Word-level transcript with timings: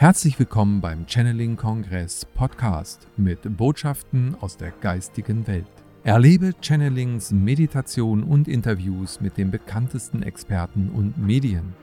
Herzlich 0.00 0.38
willkommen 0.38 0.80
beim 0.80 1.08
Channeling 1.08 1.56
Kongress 1.56 2.24
Podcast 2.24 3.08
mit 3.16 3.40
Botschaften 3.56 4.36
aus 4.40 4.56
der 4.56 4.70
geistigen 4.70 5.44
Welt. 5.48 5.66
Erlebe 6.04 6.52
Channelings, 6.60 7.32
Meditation 7.32 8.22
und 8.22 8.46
Interviews 8.46 9.20
mit 9.20 9.36
den 9.36 9.50
bekanntesten 9.50 10.22
Experten 10.22 10.90
und 10.90 11.18
Medien. 11.18 11.74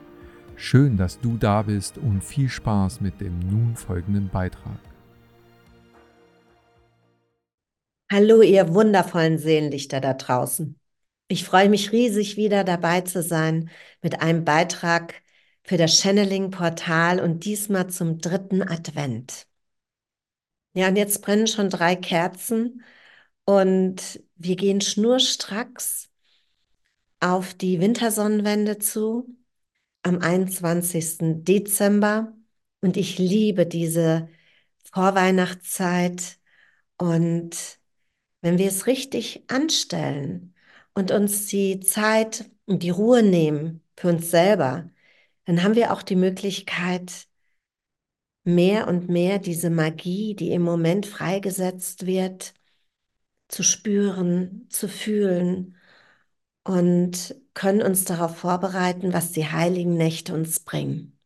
Schön, 0.55 0.95
dass 0.95 1.19
du 1.19 1.35
da 1.35 1.63
bist 1.63 1.97
und 1.97 2.23
viel 2.23 2.47
Spaß 2.47 3.01
mit 3.01 3.19
dem 3.19 3.37
nun 3.39 3.75
folgenden 3.75 4.29
Beitrag. 4.29 4.79
Hallo, 8.09 8.41
ihr 8.41 8.73
wundervollen 8.73 9.39
Seelenlichter 9.39 9.99
da 9.99 10.13
draußen. 10.13 10.79
Ich 11.27 11.43
freue 11.43 11.67
mich 11.67 11.91
riesig, 11.91 12.37
wieder 12.37 12.63
dabei 12.63 13.01
zu 13.01 13.21
sein 13.21 13.69
mit 14.01 14.21
einem 14.21 14.45
Beitrag 14.45 15.15
für 15.65 15.77
das 15.77 15.99
Channeling-Portal 15.99 17.19
und 17.19 17.45
diesmal 17.45 17.89
zum 17.89 18.19
dritten 18.19 18.61
Advent. 18.61 19.47
Ja, 20.73 20.89
und 20.89 20.95
jetzt 20.95 21.21
brennen 21.21 21.47
schon 21.47 21.69
drei 21.69 21.95
Kerzen 21.95 22.83
und 23.45 24.21
wir 24.35 24.55
gehen 24.55 24.81
schnurstracks 24.81 26.09
auf 27.19 27.53
die 27.53 27.79
Wintersonnenwende 27.79 28.77
zu 28.79 29.35
am 30.03 30.19
21. 30.19 31.43
Dezember. 31.43 32.33
Und 32.81 32.97
ich 32.97 33.17
liebe 33.17 33.65
diese 33.65 34.29
Vorweihnachtszeit. 34.93 36.37
Und 36.97 37.79
wenn 38.41 38.57
wir 38.57 38.67
es 38.67 38.87
richtig 38.87 39.43
anstellen 39.47 40.53
und 40.93 41.11
uns 41.11 41.47
die 41.47 41.79
Zeit 41.79 42.49
und 42.65 42.83
die 42.83 42.91
Ruhe 42.91 43.23
nehmen 43.23 43.81
für 43.95 44.09
uns 44.09 44.29
selber, 44.29 44.89
dann 45.45 45.63
haben 45.63 45.75
wir 45.75 45.93
auch 45.93 46.01
die 46.03 46.15
Möglichkeit, 46.15 47.27
mehr 48.43 48.87
und 48.87 49.09
mehr 49.09 49.39
diese 49.39 49.69
Magie, 49.69 50.35
die 50.35 50.51
im 50.51 50.61
Moment 50.61 51.05
freigesetzt 51.05 52.05
wird, 52.05 52.53
zu 53.49 53.63
spüren, 53.63 54.67
zu 54.69 54.87
fühlen 54.89 55.77
und 56.65 57.35
können 57.55 57.81
uns 57.83 58.05
darauf 58.05 58.37
vorbereiten, 58.37 59.13
was 59.13 59.31
die 59.33 59.47
heiligen 59.47 59.95
Nächte 59.95 60.33
uns 60.33 60.59
bringen. 60.61 61.17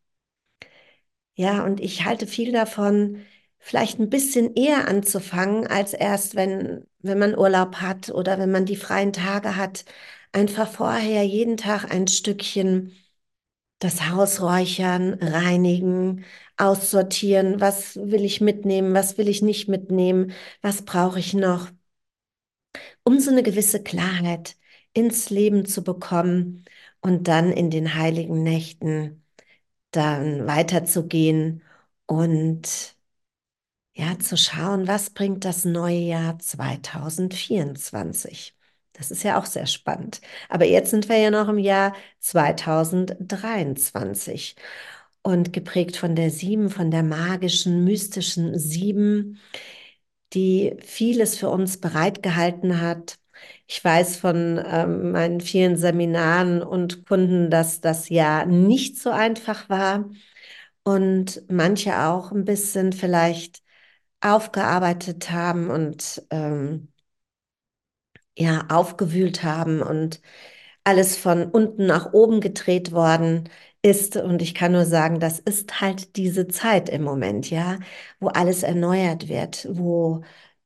Ja, 1.34 1.64
und 1.64 1.80
ich 1.80 2.04
halte 2.04 2.26
viel 2.26 2.52
davon, 2.52 3.22
vielleicht 3.58 3.98
ein 3.98 4.10
bisschen 4.10 4.54
eher 4.54 4.88
anzufangen, 4.88 5.66
als 5.66 5.94
erst, 5.94 6.34
wenn, 6.34 6.86
wenn 7.00 7.18
man 7.18 7.36
Urlaub 7.38 7.76
hat 7.76 8.10
oder 8.10 8.38
wenn 8.38 8.50
man 8.50 8.66
die 8.66 8.76
freien 8.76 9.12
Tage 9.12 9.56
hat. 9.56 9.84
Einfach 10.32 10.68
vorher 10.70 11.24
jeden 11.24 11.56
Tag 11.56 11.90
ein 11.90 12.06
Stückchen 12.08 12.92
das 13.80 14.10
Haus 14.10 14.42
räuchern, 14.42 15.14
reinigen, 15.14 16.24
aussortieren, 16.58 17.60
was 17.60 17.96
will 17.96 18.24
ich 18.24 18.40
mitnehmen, 18.42 18.94
was 18.94 19.16
will 19.18 19.28
ich 19.28 19.42
nicht 19.42 19.68
mitnehmen, 19.68 20.32
was 20.62 20.84
brauche 20.84 21.18
ich 21.20 21.34
noch, 21.34 21.70
um 23.04 23.18
so 23.20 23.30
eine 23.30 23.42
gewisse 23.42 23.82
Klarheit 23.82 24.56
ins 24.92 25.30
Leben 25.30 25.66
zu 25.66 25.82
bekommen 25.84 26.64
und 27.00 27.28
dann 27.28 27.52
in 27.52 27.70
den 27.70 27.94
heiligen 27.94 28.42
Nächten 28.42 29.24
dann 29.92 30.48
weiterzugehen 30.48 31.64
und 32.06 32.96
ja, 33.94 34.18
zu 34.18 34.36
schauen, 34.36 34.88
was 34.88 35.10
bringt 35.10 35.44
das 35.44 35.64
neue 35.64 35.98
Jahr 36.00 36.38
2024. 36.40 38.54
Das 39.00 39.10
ist 39.10 39.22
ja 39.22 39.38
auch 39.38 39.46
sehr 39.46 39.66
spannend. 39.66 40.20
Aber 40.50 40.66
jetzt 40.66 40.90
sind 40.90 41.08
wir 41.08 41.16
ja 41.16 41.30
noch 41.30 41.48
im 41.48 41.56
Jahr 41.58 41.94
2023 42.20 44.56
und 45.22 45.52
geprägt 45.54 45.96
von 45.96 46.14
der 46.16 46.30
Sieben, 46.30 46.68
von 46.70 46.90
der 46.90 47.02
magischen, 47.02 47.82
mystischen 47.84 48.58
Sieben, 48.58 49.38
die 50.34 50.76
vieles 50.82 51.38
für 51.38 51.48
uns 51.50 51.80
bereitgehalten 51.80 52.80
hat. 52.82 53.18
Ich 53.66 53.82
weiß 53.82 54.16
von 54.18 54.60
ähm, 54.64 55.12
meinen 55.12 55.40
vielen 55.40 55.76
Seminaren 55.76 56.62
und 56.62 57.06
Kunden, 57.06 57.48
dass 57.50 57.80
das 57.80 58.08
Jahr 58.10 58.44
nicht 58.46 58.98
so 58.98 59.08
einfach 59.10 59.68
war 59.70 60.10
und 60.84 61.42
manche 61.50 61.98
auch 62.00 62.32
ein 62.32 62.44
bisschen 62.44 62.92
vielleicht 62.92 63.62
aufgearbeitet 64.20 65.30
haben 65.30 65.70
und 65.70 66.22
ähm, 66.30 66.88
ja, 68.36 68.66
aufgewühlt 68.68 69.42
haben 69.42 69.82
und 69.82 70.20
alles 70.84 71.16
von 71.16 71.44
unten 71.50 71.86
nach 71.86 72.12
oben 72.12 72.40
gedreht 72.40 72.92
worden 72.92 73.48
ist. 73.82 74.16
Und 74.16 74.42
ich 74.42 74.54
kann 74.54 74.72
nur 74.72 74.86
sagen, 74.86 75.20
das 75.20 75.38
ist 75.38 75.80
halt 75.80 76.16
diese 76.16 76.48
Zeit 76.48 76.88
im 76.88 77.02
Moment, 77.02 77.50
ja, 77.50 77.78
wo 78.20 78.28
alles 78.28 78.62
erneuert 78.62 79.28
wird, 79.28 79.68
wo 79.70 80.22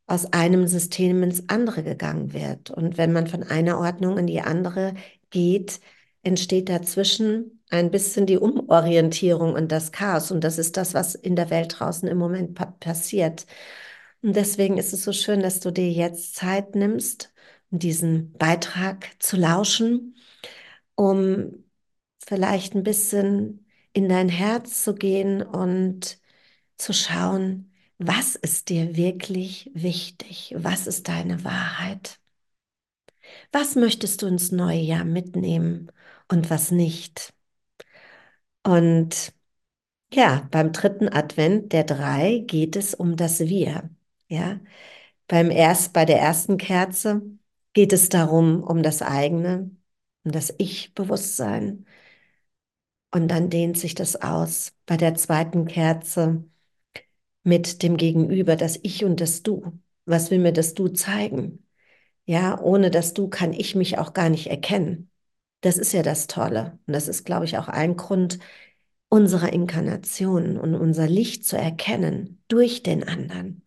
aus 0.07 0.33
einem 0.33 0.67
System 0.67 1.23
ins 1.23 1.49
andere 1.49 1.83
gegangen 1.83 2.33
wird. 2.33 2.71
Und 2.71 2.99
wenn 2.99 3.13
man 3.13 3.27
von 3.27 3.43
einer 3.43 3.79
Ordnung 3.79 4.19
in 4.19 4.27
die 4.27 4.41
andere 4.43 4.95
geht, 5.31 5.81
entsteht 6.23 6.69
dazwischen 6.69 7.63
ein 7.71 7.91
bisschen 7.91 8.27
die 8.27 8.39
Umorientierung 8.39 9.55
und 9.55 9.73
das 9.73 9.93
Chaos. 9.93 10.31
Und 10.31 10.45
das 10.45 10.59
ist 10.59 10.77
das, 10.77 10.95
was 10.95 11.15
in 11.15 11.37
der 11.37 11.51
Welt 11.51 11.77
draußen 11.79 12.09
im 12.09 12.19
Moment 12.19 12.55
pa 12.55 12.67
passiert. 12.67 13.47
Und 14.23 14.37
deswegen 14.37 14.79
ist 14.79 14.93
es 14.93 15.05
so 15.05 15.13
schön, 15.13 15.41
dass 15.41 15.61
du 15.61 15.71
dir 15.71 15.91
jetzt 15.91 16.35
Zeit 16.37 16.75
nimmst, 16.77 17.33
diesen 17.79 18.33
Beitrag 18.35 19.11
zu 19.21 19.37
lauschen, 19.37 20.17
um 20.97 21.65
vielleicht 22.27 22.75
ein 22.75 22.83
bisschen 22.85 23.67
in 23.93 24.09
dein 24.09 24.29
Herz 24.29 24.85
zu 24.85 24.95
gehen 24.95 25.43
und 25.43 26.19
zu 26.79 26.93
schauen, 26.93 27.73
was 27.99 28.37
ist 28.37 28.71
dir 28.71 28.97
wirklich 28.97 29.71
wichtig? 29.75 30.55
Was 30.59 30.87
ist 30.87 31.09
deine 31.09 31.45
Wahrheit? 31.45 32.21
Was 33.53 33.75
möchtest 33.75 34.21
du 34.23 34.27
ins 34.27 34.53
neue 34.53 34.81
Jahr 34.81 35.05
mitnehmen 35.05 35.91
und 36.29 36.51
was 36.51 36.71
nicht? 36.71 37.33
Und 38.63 39.33
ja, 40.13 40.49
beim 40.51 40.73
dritten 40.73 41.09
Advent 41.11 41.73
der 41.73 41.85
drei 41.85 42.41
geht 42.47 42.77
es 42.77 42.95
um 42.95 43.17
das 43.17 43.41
Wir. 43.41 43.91
Ja, 44.29 44.61
beim 45.29 45.51
erst, 45.51 45.93
bei 45.95 46.05
der 46.07 46.21
ersten 46.21 46.59
Kerze 46.59 47.23
geht 47.75 47.93
es 47.93 48.09
darum, 48.09 48.63
um 48.63 48.83
das 48.83 49.03
eigene, 49.03 49.71
um 50.25 50.33
das 50.33 50.55
Ich-Bewusstsein. 50.59 51.87
Und 53.13 53.29
dann 53.29 53.51
dehnt 53.51 53.79
sich 53.79 53.95
das 53.95 54.17
aus 54.23 54.73
bei 54.87 54.97
der 54.97 55.15
zweiten 55.15 55.67
Kerze 55.67 56.45
mit 57.43 57.83
dem 57.83 57.97
Gegenüber, 57.97 58.57
das 58.57 58.79
Ich 58.83 59.05
und 59.05 59.21
das 59.21 59.43
Du. 59.43 59.79
Was 60.07 60.31
will 60.31 60.39
mir 60.39 60.53
das 60.53 60.75
Du 60.75 60.89
zeigen? 60.89 61.67
Ja, 62.27 62.61
ohne 62.61 62.91
das 62.91 63.15
Du 63.15 63.29
kann 63.29 63.53
ich 63.53 63.75
mich 63.75 63.99
auch 63.99 64.15
gar 64.15 64.31
nicht 64.31 64.49
erkennen. 64.49 65.11
Das 65.63 65.79
ist 65.79 65.93
ja 65.93 66.03
das 66.03 66.27
Tolle. 66.27 66.79
Und 66.87 66.95
das 66.95 67.09
ist, 67.09 67.25
glaube 67.25 67.45
ich, 67.47 67.59
auch 67.59 67.69
ein 67.69 67.97
Grund 67.97 68.39
unserer 69.09 69.53
Inkarnation 69.53 70.59
und 70.59 70.75
unser 70.75 71.09
Licht 71.09 71.47
zu 71.47 71.57
erkennen 71.57 72.43
durch 72.49 72.83
den 72.83 73.05
anderen. 73.05 73.63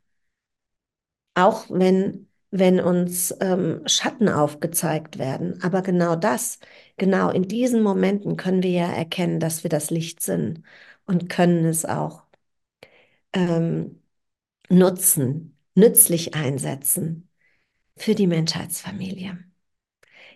Auch 1.35 1.67
wenn 1.69 2.26
wenn 2.59 2.79
uns 2.79 3.35
ähm, 3.41 3.81
Schatten 3.87 4.29
aufgezeigt 4.29 5.17
werden. 5.19 5.61
Aber 5.63 5.81
genau 5.81 6.15
das, 6.15 6.59
genau 6.97 7.29
in 7.29 7.43
diesen 7.47 7.83
Momenten 7.83 8.37
können 8.37 8.63
wir 8.63 8.71
ja 8.71 8.91
erkennen, 8.91 9.39
dass 9.39 9.63
wir 9.63 9.69
das 9.69 9.89
Licht 9.91 10.21
sind 10.21 10.63
und 11.05 11.29
können 11.29 11.65
es 11.65 11.85
auch 11.85 12.23
ähm, 13.33 14.01
nutzen, 14.69 15.57
nützlich 15.75 16.35
einsetzen 16.35 17.29
für 17.97 18.15
die 18.15 18.27
Menschheitsfamilie. 18.27 19.39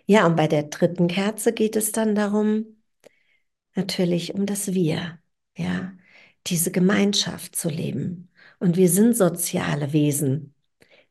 Ja, 0.06 0.26
und 0.26 0.36
bei 0.36 0.48
der 0.48 0.64
dritten 0.64 1.08
Kerze 1.08 1.52
geht 1.52 1.76
es 1.76 1.92
dann 1.92 2.14
darum, 2.14 2.66
natürlich 3.74 4.34
um 4.34 4.46
das 4.46 4.74
Wir, 4.74 5.18
ja, 5.56 5.92
diese 6.46 6.70
Gemeinschaft 6.72 7.56
zu 7.56 7.68
leben. 7.68 8.30
Und 8.58 8.76
wir 8.76 8.88
sind 8.88 9.16
soziale 9.16 9.92
Wesen 9.92 10.54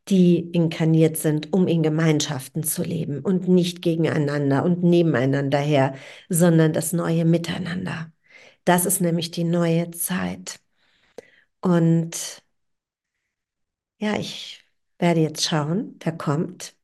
die 0.09 0.39
inkarniert 0.39 1.17
sind, 1.17 1.53
um 1.53 1.67
in 1.67 1.83
Gemeinschaften 1.83 2.63
zu 2.63 2.83
leben 2.83 3.19
und 3.21 3.47
nicht 3.47 3.81
gegeneinander 3.81 4.63
und 4.63 4.83
nebeneinander 4.83 5.59
her, 5.59 5.95
sondern 6.29 6.73
das 6.73 6.93
neue 6.93 7.25
Miteinander. 7.25 8.11
Das 8.65 8.85
ist 8.85 9.01
nämlich 9.01 9.31
die 9.31 9.43
neue 9.43 9.91
Zeit. 9.91 10.59
Und 11.61 12.43
ja, 13.99 14.17
ich 14.19 14.63
werde 14.99 15.21
jetzt 15.21 15.43
schauen, 15.43 15.97
wer 16.03 16.11
kommt. 16.17 16.75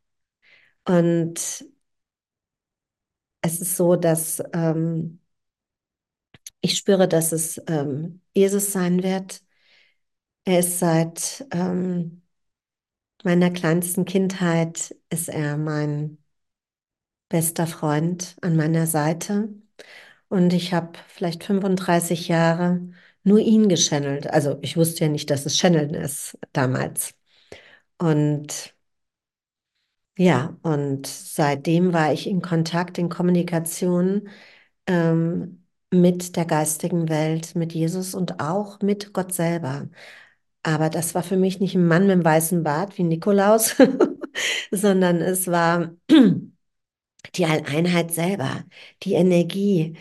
Und 0.85 1.65
es 3.41 3.61
ist 3.61 3.75
so, 3.77 3.95
dass 3.95 4.41
ähm, 4.53 5.19
ich 6.61 6.77
spüre, 6.77 7.07
dass 7.07 7.31
es 7.31 7.61
ähm, 7.67 8.21
Jesus 8.35 8.71
sein 8.71 9.03
wird. 9.03 9.41
Er 10.45 10.59
ist 10.59 10.79
seit 10.79 11.45
ähm, 11.51 12.23
meiner 13.27 13.51
kleinsten 13.51 14.05
Kindheit 14.05 14.95
ist 15.11 15.29
er 15.29 15.57
mein 15.57 16.17
bester 17.29 17.67
Freund 17.67 18.35
an 18.41 18.55
meiner 18.55 18.87
Seite. 18.87 19.49
Und 20.29 20.53
ich 20.53 20.73
habe 20.73 20.99
vielleicht 21.09 21.43
35 21.43 22.27
Jahre 22.29 22.81
nur 23.23 23.39
ihn 23.39 23.69
geschannelt. 23.69 24.27
Also 24.27 24.59
ich 24.61 24.77
wusste 24.77 25.05
ja 25.05 25.11
nicht, 25.11 25.29
dass 25.29 25.45
es 25.45 25.57
Channeln 25.57 25.93
ist 25.93 26.37
damals. 26.53 27.15
Und 27.99 28.75
ja, 30.17 30.57
und 30.63 31.05
seitdem 31.07 31.93
war 31.93 32.11
ich 32.13 32.27
in 32.27 32.41
Kontakt, 32.41 32.97
in 32.97 33.09
Kommunikation 33.09 34.29
ähm, 34.87 35.65
mit 35.91 36.35
der 36.35 36.45
geistigen 36.45 37.09
Welt, 37.09 37.55
mit 37.55 37.73
Jesus 37.73 38.15
und 38.15 38.39
auch 38.39 38.81
mit 38.81 39.13
Gott 39.13 39.33
selber. 39.33 39.89
Aber 40.67 40.89
das 40.89 41.15
war 41.15 41.23
für 41.23 41.37
mich 41.37 41.61
nicht 41.61 41.75
ein 41.75 41.87
Mann 41.87 42.07
mit 42.07 42.11
einem 42.13 42.25
weißen 42.25 42.61
Bart 42.61 42.97
wie 42.97 43.03
Nikolaus, 43.03 43.77
sondern 44.71 45.21
es 45.21 45.47
war 45.47 45.95
die 47.35 47.45
Alleinheit 47.45 48.11
selber, 48.13 48.65
die 49.03 49.13
Energie 49.13 49.95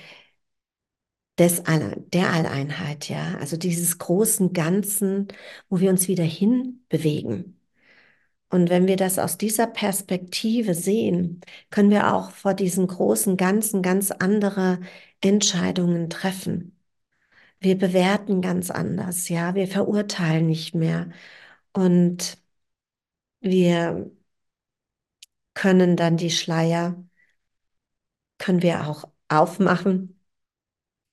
des 1.39 1.65
All 1.67 2.05
der 2.13 2.33
Alleinheit, 2.33 3.09
ja, 3.09 3.37
also 3.39 3.57
dieses 3.57 3.99
großen 3.99 4.53
Ganzen, 4.53 5.29
wo 5.69 5.81
wir 5.81 5.91
uns 5.91 6.09
wieder 6.09 6.25
hinbewegen. 6.25 7.61
Und 8.51 8.71
wenn 8.71 8.87
wir 8.89 8.97
das 8.97 9.19
aus 9.19 9.39
dieser 9.39 9.67
Perspektive 9.69 10.75
sehen, 10.75 11.41
können 11.71 11.91
wir 11.91 12.15
auch 12.15 12.31
vor 12.31 12.55
diesem 12.55 12.87
großen 12.87 13.37
Ganzen 13.37 13.83
ganz 13.83 14.11
andere 14.13 14.81
Entscheidungen 15.23 16.11
treffen. 16.11 16.76
Wir 17.61 17.77
bewerten 17.79 18.41
ganz 18.43 18.71
anders, 18.71 19.29
ja, 19.29 19.55
wir 19.55 19.67
verurteilen 19.69 20.47
nicht 20.47 20.75
mehr 20.75 21.11
und 21.73 22.39
wir 23.41 24.11
können 25.55 25.97
dann 25.97 26.17
die 26.17 26.31
Schleier, 26.31 27.05
können 28.39 28.63
wir 28.63 28.87
auch 28.89 29.09
aufmachen 29.29 30.19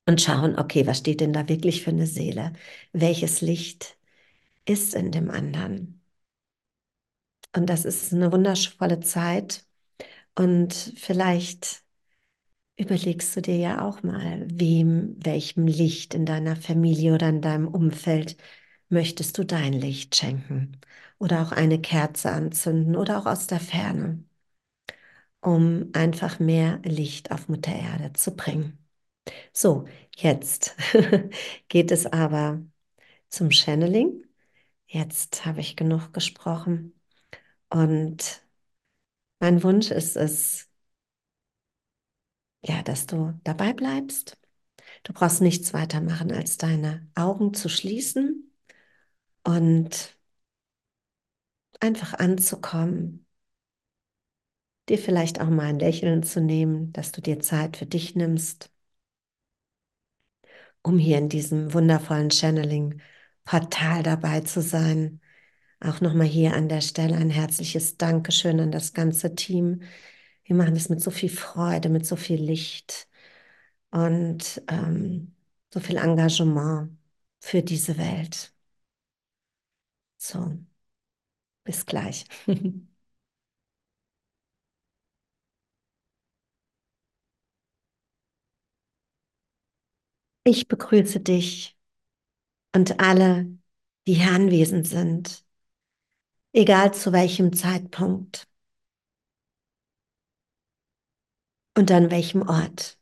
und 0.08 0.22
schauen, 0.22 0.58
okay, 0.60 0.86
was 0.88 1.00
steht 1.00 1.22
denn 1.22 1.34
da 1.34 1.48
wirklich 1.50 1.84
für 1.84 1.92
eine 1.92 2.08
Seele? 2.08 2.54
Welches 2.94 3.42
Licht 3.42 3.98
ist 4.66 4.96
in 4.96 5.12
dem 5.12 5.30
anderen? 5.32 6.02
Und 7.56 7.68
das 7.70 7.86
ist 7.86 8.14
eine 8.14 8.32
wundervolle 8.32 9.00
Zeit. 9.00 9.66
Und 10.36 10.74
vielleicht 10.98 11.83
überlegst 12.78 13.36
du 13.36 13.42
dir 13.42 13.58
ja 13.58 13.82
auch 13.88 14.04
mal, 14.04 14.46
wem, 14.50 15.16
welchem 15.24 15.66
Licht 15.68 16.14
in 16.14 16.26
deiner 16.26 16.56
Familie 16.56 17.14
oder 17.16 17.30
in 17.30 17.42
deinem 17.42 17.68
Umfeld 17.68 18.38
möchtest 18.90 19.38
du 19.38 19.44
dein 19.46 19.74
Licht 19.74 20.16
schenken 20.16 20.80
oder 21.20 21.42
auch 21.42 21.52
eine 21.52 21.80
Kerze 21.82 22.32
anzünden 22.32 22.96
oder 22.96 23.20
auch 23.20 23.26
aus 23.26 23.48
der 23.48 23.60
Ferne, 23.60 24.24
um 25.42 25.90
einfach 25.94 26.40
mehr 26.40 26.80
Licht 26.84 27.32
auf 27.32 27.50
Mutter 27.50 27.74
Erde 27.74 28.14
zu 28.14 28.36
bringen. 28.36 28.78
So, 29.54 29.88
jetzt 30.18 30.76
geht 31.70 31.92
es 31.92 32.08
aber 32.08 32.62
zum 33.30 33.52
Channeling. 33.52 34.26
Jetzt 34.88 35.46
habe 35.46 35.62
ich 35.62 35.76
genug 35.78 36.14
gesprochen. 36.14 36.94
Und 37.70 38.44
mein 39.40 39.64
Wunsch 39.64 39.92
ist 39.92 40.18
es, 40.18 40.70
ja, 42.64 42.82
dass 42.84 43.06
du 43.06 43.40
dabei 43.44 43.74
bleibst. 43.74 44.38
Du 45.04 45.14
brauchst 45.14 45.42
nichts 45.42 45.74
weiter 45.74 46.02
machen, 46.02 46.32
als 46.32 46.58
deine 46.58 47.08
Augen 47.16 47.54
zu 47.54 47.70
schließen 47.70 48.52
und 49.44 50.18
einfach 51.80 52.14
anzukommen. 52.16 53.26
Dir 54.90 54.98
vielleicht 54.98 55.40
auch 55.42 55.50
mal 55.50 55.68
ein 55.68 55.80
Lächeln 55.80 56.24
zu 56.24 56.42
nehmen, 56.42 56.92
dass 56.94 57.12
du 57.12 57.22
dir 57.22 57.40
Zeit 57.40 57.78
für 57.78 57.86
dich 57.86 58.16
nimmst, 58.16 58.70
um 60.82 60.98
hier 60.98 61.18
in 61.18 61.30
diesem 61.30 61.74
wundervollen 61.74 62.32
Channeling-Portal 62.32 64.04
dabei 64.04 64.42
zu 64.42 64.62
sein 64.62 65.22
auch 65.84 66.02
nochmal 66.02 66.28
hier 66.28 66.54
an 66.54 66.70
der 66.70 66.82
Stelle 66.82 67.18
ein 67.18 67.30
herzliches 67.30 67.98
Dankeschön 67.98 68.60
an 68.60 68.72
das 68.72 68.94
ganze 68.94 69.36
Team. 69.36 69.82
Wir 70.46 70.56
machen 70.56 70.74
das 70.76 70.90
mit 70.90 71.02
so 71.02 71.12
viel 71.12 71.30
Freude, 71.30 71.90
mit 71.90 72.06
so 72.06 72.16
viel 72.16 72.42
Licht 72.42 73.08
und 73.92 74.62
ähm, 74.70 75.36
so 75.74 75.80
viel 75.80 75.98
Engagement 75.98 76.98
für 77.42 77.64
diese 77.64 77.98
Welt. 77.98 78.54
So, 80.18 80.58
bis 81.66 81.86
gleich. 81.86 82.26
Ich 90.46 90.68
begrüße 90.70 91.20
dich 91.20 91.78
und 92.76 93.00
alle, 93.02 93.48
die 94.08 94.16
hier 94.16 94.32
anwesend 94.34 94.88
sind 94.88 95.46
egal 96.54 96.94
zu 96.94 97.12
welchem 97.14 97.54
Zeitpunkt 97.54 98.48
und 101.76 101.92
an 101.92 102.12
welchem 102.12 102.42
Ort. 102.48 102.98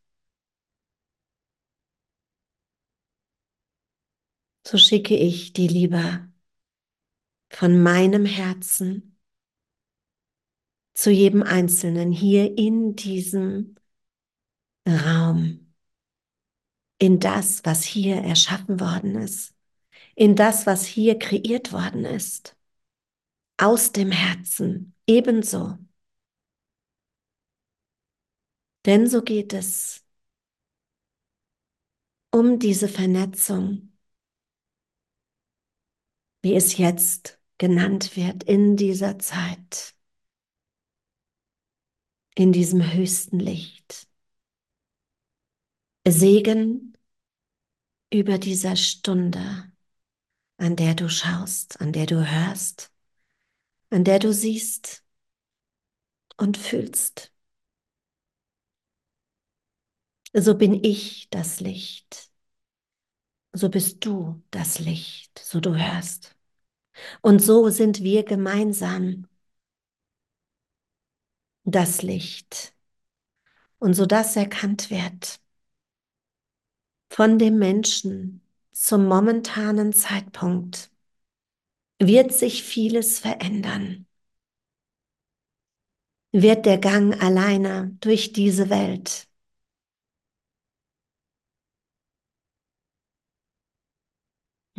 So 4.65 4.77
schicke 4.77 5.15
ich 5.15 5.53
die 5.53 5.67
Liebe 5.67 6.29
von 7.49 7.81
meinem 7.83 8.25
Herzen 8.25 9.17
zu 10.93 11.11
jedem 11.11 11.43
Einzelnen 11.43 12.11
hier 12.11 12.57
in 12.57 12.95
diesem 12.95 13.75
Raum, 14.87 15.73
in 16.99 17.19
das, 17.19 17.65
was 17.65 17.83
hier 17.83 18.17
erschaffen 18.17 18.79
worden 18.79 19.15
ist, 19.15 19.53
in 20.15 20.35
das, 20.35 20.65
was 20.65 20.85
hier 20.85 21.17
kreiert 21.19 21.73
worden 21.73 22.05
ist 22.05 22.55
aus 23.57 23.91
dem 23.91 24.11
Herzen 24.11 24.95
ebenso. 25.07 25.77
Denn 28.85 29.07
so 29.07 29.21
geht 29.21 29.53
es 29.53 30.03
um 32.31 32.59
diese 32.59 32.87
Vernetzung, 32.87 33.91
wie 36.41 36.55
es 36.55 36.77
jetzt 36.77 37.39
genannt 37.57 38.15
wird 38.15 38.43
in 38.43 38.75
dieser 38.77 39.19
Zeit, 39.19 39.95
in 42.35 42.51
diesem 42.51 42.93
höchsten 42.93 43.39
Licht. 43.39 44.07
Segen 46.07 46.97
über 48.11 48.39
dieser 48.39 48.75
Stunde, 48.75 49.71
an 50.57 50.75
der 50.75 50.95
du 50.95 51.09
schaust, 51.09 51.79
an 51.79 51.93
der 51.93 52.07
du 52.07 52.27
hörst, 52.29 52.91
an 53.91 54.03
der 54.03 54.17
du 54.17 54.33
siehst 54.33 55.03
und 56.37 56.57
fühlst. 56.57 57.30
So 60.33 60.55
bin 60.55 60.83
ich 60.83 61.29
das 61.29 61.59
Licht. 61.59 62.29
So 63.53 63.69
bist 63.69 64.05
du 64.05 64.41
das 64.51 64.79
Licht, 64.79 65.39
so 65.39 65.59
du 65.59 65.75
hörst. 65.75 66.35
Und 67.21 67.41
so 67.41 67.69
sind 67.69 68.03
wir 68.03 68.23
gemeinsam 68.23 69.27
das 71.63 72.01
Licht. 72.03 72.73
Und 73.79 73.95
so 73.95 74.05
das 74.05 74.35
erkannt 74.37 74.89
wird 74.89 75.41
von 77.11 77.37
dem 77.37 77.59
Menschen 77.59 78.41
zum 78.71 79.05
momentanen 79.05 79.93
Zeitpunkt, 79.93 80.89
wird 81.99 82.33
sich 82.33 82.63
vieles 82.63 83.19
verändern. 83.19 84.05
Wird 86.33 86.65
der 86.65 86.77
Gang 86.77 87.21
alleine 87.23 87.95
durch 88.01 88.33
diese 88.33 88.69
Welt 88.69 89.27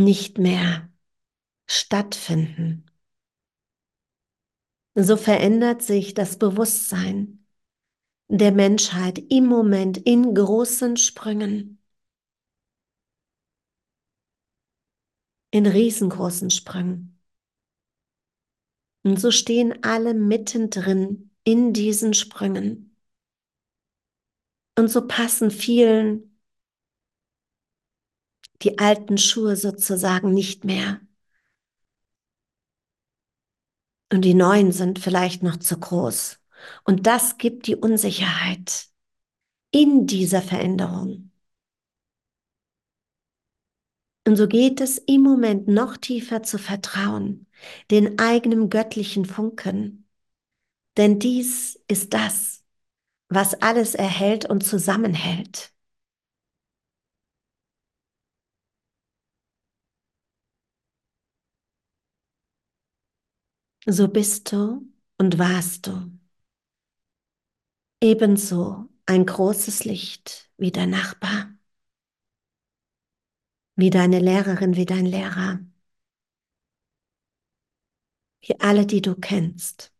nicht 0.05 0.39
mehr 0.39 0.91
stattfinden. 1.67 2.87
So 4.95 5.17
verändert 5.17 5.83
sich 5.83 6.15
das 6.15 6.39
Bewusstsein 6.39 7.47
der 8.29 8.53
Menschheit 8.53 9.19
im 9.31 9.47
Moment 9.47 9.99
in 9.99 10.35
großen 10.35 10.97
Sprüngen, 10.97 11.83
in 15.51 15.67
riesengroßen 15.67 16.51
Sprüngen. 16.51 17.21
Und 19.05 19.21
so 19.21 19.31
stehen 19.31 19.83
alle 19.83 20.15
mittendrin 20.15 21.31
in 21.45 21.73
diesen 21.73 22.15
Sprüngen. 22.15 22.97
Und 24.79 24.89
so 24.89 25.07
passen 25.07 25.51
vielen 25.51 26.32
die 28.63 28.79
alten 28.79 29.19
Schuhe 29.19 29.57
sozusagen 29.57 30.33
nicht 30.33 30.65
mehr. 30.65 31.01
Und 34.13 34.23
die 34.23 34.35
neuen 34.35 34.73
sind 34.73 34.99
vielleicht 34.99 35.43
noch 35.43 35.57
zu 35.57 35.79
groß. 35.79 36.39
Und 36.85 37.07
das 37.07 37.39
gibt 37.39 37.67
die 37.67 37.77
Unsicherheit 37.77 38.87
in 39.71 40.07
dieser 40.07 40.43
Veränderung. 40.43 41.31
Und 44.27 44.37
so 44.37 44.47
geht 44.47 44.81
es 44.81 44.99
im 44.99 45.23
Moment 45.23 45.67
noch 45.67 45.97
tiefer 45.97 46.43
zu 46.43 46.59
vertrauen, 46.59 47.47
den 47.91 48.19
eigenen 48.21 48.71
göttlichen 48.71 49.25
Funken. 49.25 50.07
Denn 50.97 51.19
dies 51.19 51.81
ist 51.89 52.15
das, 52.15 52.63
was 53.29 53.55
alles 53.63 53.95
erhält 53.95 54.49
und 54.49 54.63
zusammenhält. 54.63 55.73
So 63.87 64.09
bist 64.09 64.51
du 64.53 64.89
und 65.19 65.39
warst 65.39 65.87
du. 65.87 66.11
Ebenso 68.03 68.89
ein 69.07 69.25
großes 69.27 69.85
Licht 69.87 70.51
wie 70.59 70.71
dein 70.73 70.91
Nachbar, 70.91 71.55
wie 73.77 73.91
deine 73.91 74.19
Lehrerin, 74.19 74.77
wie 74.77 74.87
dein 74.87 75.05
Lehrer, 75.07 75.61
wie 78.43 78.59
alle, 78.61 78.87
die 78.87 79.03
du 79.03 79.15
kennst. 79.17 79.93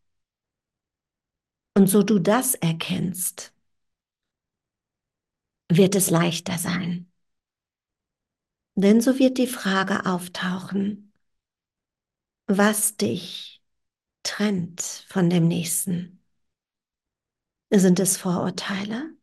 Und 1.77 1.87
so 1.89 2.03
du 2.03 2.19
das 2.19 2.55
erkennst, 2.55 3.53
wird 5.69 5.95
es 5.97 6.11
leichter 6.11 6.57
sein. 6.59 7.11
Denn 8.75 9.01
so 9.01 9.19
wird 9.19 9.39
die 9.39 9.47
Frage 9.47 10.05
auftauchen, 10.05 11.11
was 12.47 12.97
dich 12.97 13.62
trennt 14.25 15.05
von 15.09 15.31
dem 15.31 15.47
Nächsten. 15.49 16.21
Sind 17.75 17.99
es 17.99 18.19
Vorurteile? 18.19 19.17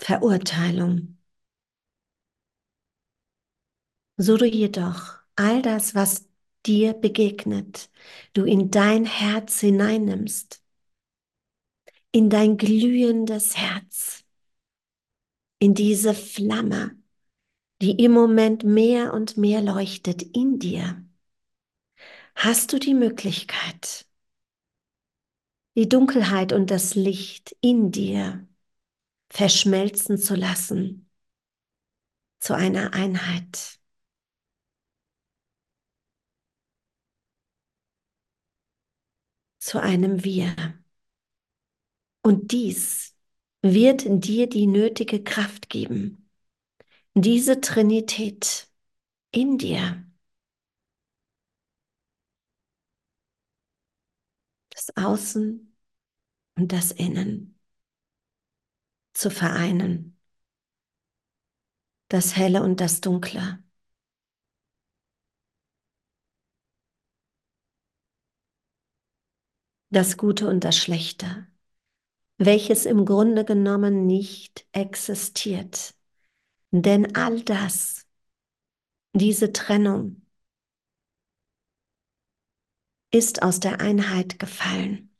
Verurteilung? 0.00 1.18
So 4.16 4.36
du 4.36 4.44
jedoch 4.46 5.18
all 5.36 5.62
das, 5.62 5.94
was 5.94 6.28
dir 6.66 6.92
begegnet, 6.94 7.90
du 8.34 8.44
in 8.44 8.70
dein 8.70 9.04
Herz 9.06 9.60
hineinnimmst, 9.60 10.62
in 12.12 12.28
dein 12.30 12.56
glühendes 12.58 13.56
Herz, 13.56 14.24
in 15.60 15.74
diese 15.74 16.14
Flamme, 16.14 16.97
die 17.80 18.02
im 18.04 18.12
Moment 18.12 18.64
mehr 18.64 19.14
und 19.14 19.36
mehr 19.36 19.62
leuchtet 19.62 20.22
in 20.22 20.58
dir, 20.58 21.04
hast 22.34 22.72
du 22.72 22.78
die 22.78 22.94
Möglichkeit, 22.94 24.06
die 25.76 25.88
Dunkelheit 25.88 26.52
und 26.52 26.70
das 26.70 26.94
Licht 26.94 27.56
in 27.60 27.90
dir 27.92 28.46
verschmelzen 29.30 30.18
zu 30.18 30.34
lassen 30.34 31.08
zu 32.40 32.54
einer 32.54 32.94
Einheit. 32.94 33.78
Zu 39.58 39.80
einem 39.82 40.24
Wir. 40.24 40.54
Und 42.22 42.52
dies 42.52 43.14
wird 43.62 44.04
dir 44.06 44.48
die 44.48 44.66
nötige 44.66 45.22
Kraft 45.22 45.68
geben. 45.68 46.27
Diese 47.20 47.60
Trinität 47.60 48.68
in 49.32 49.58
dir. 49.58 50.04
Das 54.70 54.96
Außen 54.96 55.76
und 56.54 56.72
das 56.72 56.92
Innen 56.92 57.58
zu 59.14 59.30
vereinen. 59.32 60.16
Das 62.08 62.36
Helle 62.36 62.62
und 62.62 62.80
das 62.80 63.00
Dunkle. 63.00 63.64
Das 69.90 70.16
Gute 70.16 70.48
und 70.48 70.62
das 70.62 70.76
Schlechte, 70.76 71.48
welches 72.36 72.86
im 72.86 73.04
Grunde 73.04 73.44
genommen 73.44 74.06
nicht 74.06 74.68
existiert. 74.72 75.97
Denn 76.70 77.14
all 77.16 77.42
das, 77.42 78.06
diese 79.14 79.52
Trennung, 79.52 80.22
ist 83.10 83.42
aus 83.42 83.60
der 83.60 83.80
Einheit 83.80 84.38
gefallen. 84.38 85.14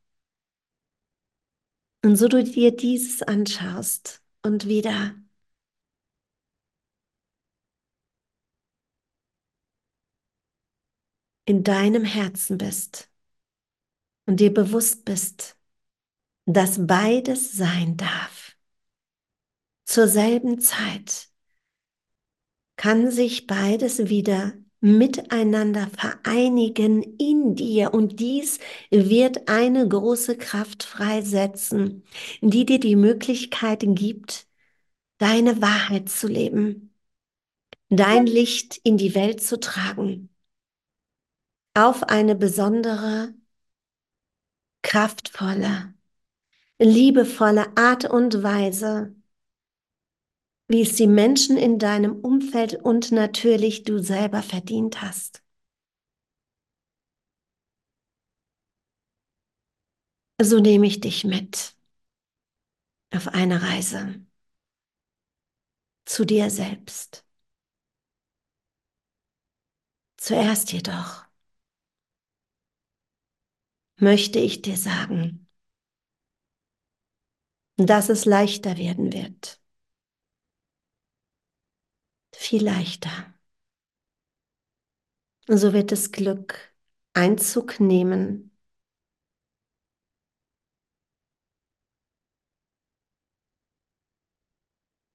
Und 2.05 2.17
so 2.17 2.28
du 2.28 2.45
dir 2.45 2.76
dieses 2.76 3.23
anschaust 3.23 4.23
und 4.43 4.67
wieder 4.67 5.14
in 11.45 11.64
deinem 11.64 12.05
Herzen 12.05 12.59
bist 12.59 13.11
und 14.26 14.38
dir 14.38 14.52
bewusst 14.52 15.07
bist, 15.07 15.57
dass 16.45 16.87
beides 16.87 17.52
sein 17.52 17.97
darf. 17.97 18.57
Zur 19.87 20.07
selben 20.09 20.61
Zeit 20.61 21.28
kann 22.79 23.11
sich 23.11 23.47
beides 23.47 24.09
wieder 24.09 24.55
miteinander 24.81 25.89
vereinigen 25.89 27.03
in 27.19 27.57
dir. 27.57 27.93
Und 27.93 28.21
dies 28.21 28.61
wird 28.91 29.49
eine 29.49 29.87
große 29.87 30.39
Kraft 30.39 30.85
freisetzen, 30.85 32.05
die 32.41 32.65
dir 32.65 32.79
die 32.81 32.97
Möglichkeit 32.97 33.83
gibt, 33.85 34.47
deine 35.19 35.61
Wahrheit 35.61 36.09
zu 36.09 36.29
leben, 36.29 36.95
dein 37.89 38.27
Licht 38.27 38.81
in 38.85 38.97
die 38.97 39.15
Welt 39.17 39.43
zu 39.43 39.59
tragen, 39.59 40.31
auf 41.75 42.05
eine 42.05 42.37
besondere, 42.37 43.35
kraftvolle, 44.83 45.95
liebevolle 46.79 47.77
Art 47.77 48.05
und 48.05 48.45
Weise, 48.45 49.18
wie 50.69 50.83
es 50.83 50.95
die 50.97 51.07
Menschen 51.07 51.57
in 51.57 51.79
deinem 51.79 52.15
Umfeld 52.21 52.75
und 52.75 53.11
natürlich 53.11 53.83
du 53.85 53.99
selber 54.03 54.43
verdient 54.43 55.03
hast. 55.03 55.43
So 60.43 60.59
nehme 60.61 60.87
ich 60.89 60.99
dich 61.01 61.23
mit 61.25 61.75
auf 63.15 63.29
eine 63.29 63.61
Reise 63.63 64.25
zu 66.07 66.25
dir 66.25 66.51
selbst. 66.51 67.25
Zuerst 70.19 70.71
jedoch 70.73 71.25
möchte 73.97 74.39
ich 74.41 74.63
dir 74.63 74.77
sagen, 74.77 75.47
dass 77.79 78.09
es 78.11 78.25
leichter 78.27 78.77
werden 78.77 79.13
wird 79.15 79.58
viel 82.38 82.64
leichter. 82.64 83.11
So 85.49 85.73
wird 85.75 85.92
das 85.92 86.11
Glück 86.12 86.59
Einzug 87.14 87.80
nehmen. 87.80 88.50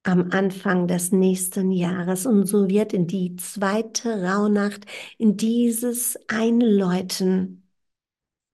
am 0.04 0.32
Anfang 0.32 0.88
des 0.88 1.12
nächsten 1.12 1.72
Jahres 1.72 2.26
und 2.26 2.46
so 2.46 2.68
wird 2.70 2.94
in 2.94 3.08
die 3.08 3.36
zweite 3.38 4.24
Rauhnacht, 4.24 4.86
in 5.18 5.38
dieses 5.38 6.18
Einläuten, 6.28 7.68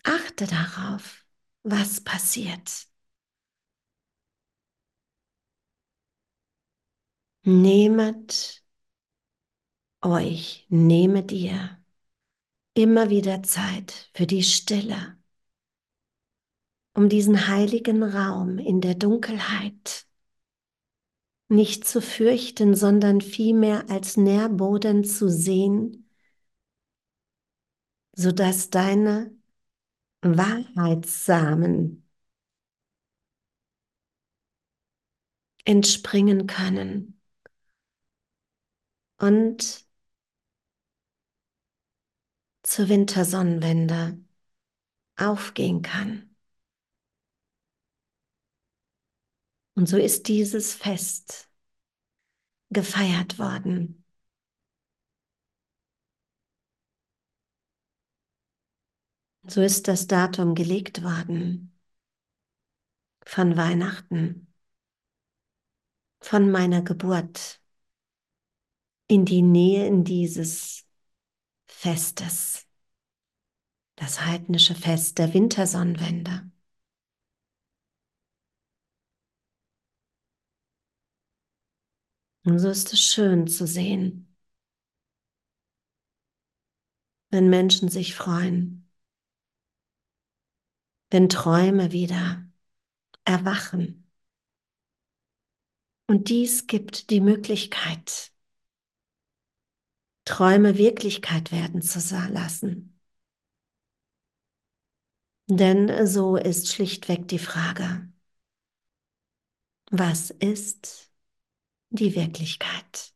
achte 0.04 0.48
darauf, 0.48 1.26
was 1.64 2.02
passiert. 2.02 2.88
Nehmet 7.64 8.59
euch, 10.02 10.66
nehme 10.70 11.24
dir 11.24 11.78
immer 12.74 13.10
wieder 13.10 13.44
Zeit 13.44 14.10
für 14.14 14.26
die 14.26 14.44
Stille, 14.44 15.18
um 16.94 17.10
diesen 17.10 17.48
heiligen 17.48 18.04
Raum 18.04 18.58
in 18.58 18.82
der 18.82 18.96
Dunkelheit 18.96 20.06
nicht 21.50 21.86
zu 21.86 22.02
fürchten, 22.02 22.76
sondern 22.76 23.22
vielmehr 23.22 23.90
als 23.90 24.18
Nährboden 24.18 25.04
zu 25.04 25.30
sehen, 25.30 26.10
sodass 28.16 28.70
deine 28.70 29.36
Wahrheitssamen 30.22 32.06
entspringen 35.66 36.48
können. 36.48 37.20
Und 39.18 39.89
zur 42.70 42.88
Wintersonnenwende 42.88 44.24
aufgehen 45.18 45.82
kann. 45.82 46.36
Und 49.74 49.88
so 49.88 49.98
ist 49.98 50.28
dieses 50.28 50.76
Fest 50.76 51.50
gefeiert 52.70 53.40
worden. 53.40 54.06
So 59.48 59.62
ist 59.62 59.88
das 59.88 60.06
Datum 60.06 60.54
gelegt 60.54 61.02
worden 61.02 61.76
von 63.26 63.58
Weihnachten, 63.58 64.54
von 66.22 66.52
meiner 66.52 66.84
Geburt 66.84 67.60
in 69.08 69.26
die 69.26 69.42
Nähe 69.42 69.88
in 69.88 70.04
dieses 70.04 70.89
Festes, 71.82 72.68
das 73.96 74.26
heidnische 74.26 74.76
Fest 74.76 75.18
der 75.18 75.34
Wintersonnenwende. 75.34 76.52
Und 82.44 82.60
so 82.60 82.68
ist 82.68 82.92
es 82.92 83.00
schön 83.00 83.48
zu 83.48 83.66
sehen, 83.66 84.36
wenn 87.30 87.50
Menschen 87.50 87.88
sich 87.88 88.14
freuen, 88.14 88.92
wenn 91.12 91.30
Träume 91.30 91.94
wieder 91.94 92.46
erwachen. 93.24 94.12
Und 96.08 96.28
dies 96.28 96.68
gibt 96.68 97.10
die 97.10 97.22
Möglichkeit, 97.22 98.34
Träume 100.30 100.78
Wirklichkeit 100.78 101.52
werden 101.52 101.82
zu 101.82 102.00
lassen. 102.30 103.00
Denn 105.48 106.06
so 106.06 106.36
ist 106.36 106.72
schlichtweg 106.72 107.28
die 107.28 107.40
Frage, 107.40 108.08
was 109.90 110.30
ist 110.30 111.12
die 111.90 112.14
Wirklichkeit? 112.14 113.16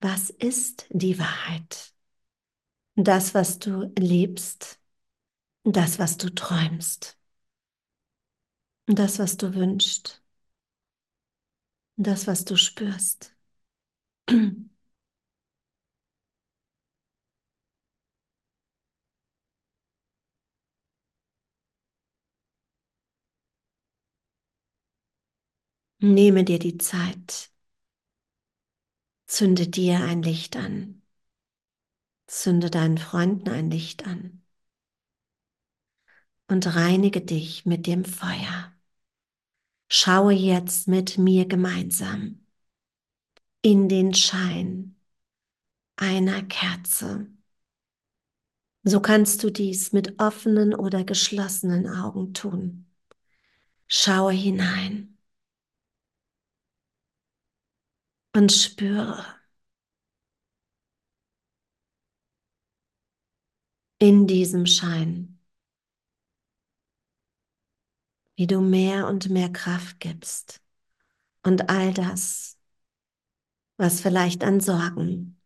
Was 0.00 0.30
ist 0.30 0.86
die 0.90 1.20
Wahrheit? 1.20 1.94
Das, 2.96 3.32
was 3.32 3.60
du 3.60 3.92
lebst, 3.96 4.80
das, 5.62 6.00
was 6.00 6.16
du 6.16 6.34
träumst, 6.34 7.16
das, 8.86 9.20
was 9.20 9.36
du 9.36 9.54
wünschst, 9.54 10.20
das, 11.96 12.26
was 12.26 12.44
du 12.44 12.56
spürst. 12.56 13.36
Nehme 26.02 26.42
dir 26.42 26.58
die 26.58 26.78
Zeit. 26.78 27.52
Zünde 29.26 29.68
dir 29.68 30.00
ein 30.00 30.20
Licht 30.20 30.56
an. 30.56 31.00
Zünde 32.26 32.70
deinen 32.70 32.98
Freunden 32.98 33.48
ein 33.48 33.70
Licht 33.70 34.04
an. 34.04 34.42
Und 36.48 36.74
reinige 36.74 37.20
dich 37.20 37.66
mit 37.66 37.86
dem 37.86 38.04
Feuer. 38.04 38.72
Schaue 39.88 40.32
jetzt 40.32 40.88
mit 40.88 41.18
mir 41.18 41.46
gemeinsam 41.46 42.44
in 43.60 43.88
den 43.88 44.12
Schein 44.12 44.96
einer 45.94 46.42
Kerze. 46.42 47.28
So 48.82 48.98
kannst 48.98 49.44
du 49.44 49.50
dies 49.50 49.92
mit 49.92 50.18
offenen 50.18 50.74
oder 50.74 51.04
geschlossenen 51.04 51.88
Augen 51.88 52.34
tun. 52.34 52.90
Schaue 53.86 54.32
hinein. 54.32 55.11
Und 58.34 58.52
spüre 58.52 59.24
in 63.98 64.26
diesem 64.26 64.66
Schein, 64.66 65.38
wie 68.36 68.46
du 68.46 68.60
mehr 68.60 69.06
und 69.06 69.30
mehr 69.30 69.50
Kraft 69.52 70.00
gibst 70.00 70.60
und 71.44 71.70
all 71.70 71.94
das, 71.94 72.58
was 73.76 74.00
vielleicht 74.00 74.44
an 74.44 74.60
Sorgen, 74.60 75.40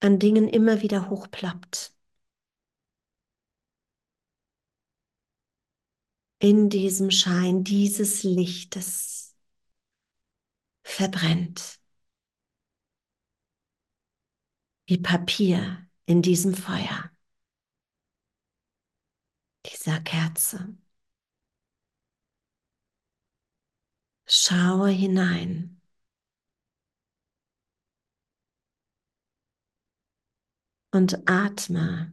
an 0.00 0.18
Dingen 0.18 0.48
immer 0.48 0.82
wieder 0.82 1.08
hochploppt. 1.10 1.94
In 6.40 6.68
diesem 6.68 7.10
Schein 7.10 7.64
dieses 7.64 8.24
Lichtes 8.24 9.31
verbrennt. 10.82 11.80
Wie 14.86 14.98
Papier 14.98 15.88
in 16.06 16.22
diesem 16.22 16.54
Feuer, 16.54 17.10
dieser 19.66 20.00
Kerze. 20.00 20.76
Schaue 24.26 24.88
hinein. 24.90 25.80
Und 30.90 31.26
atme 31.26 32.12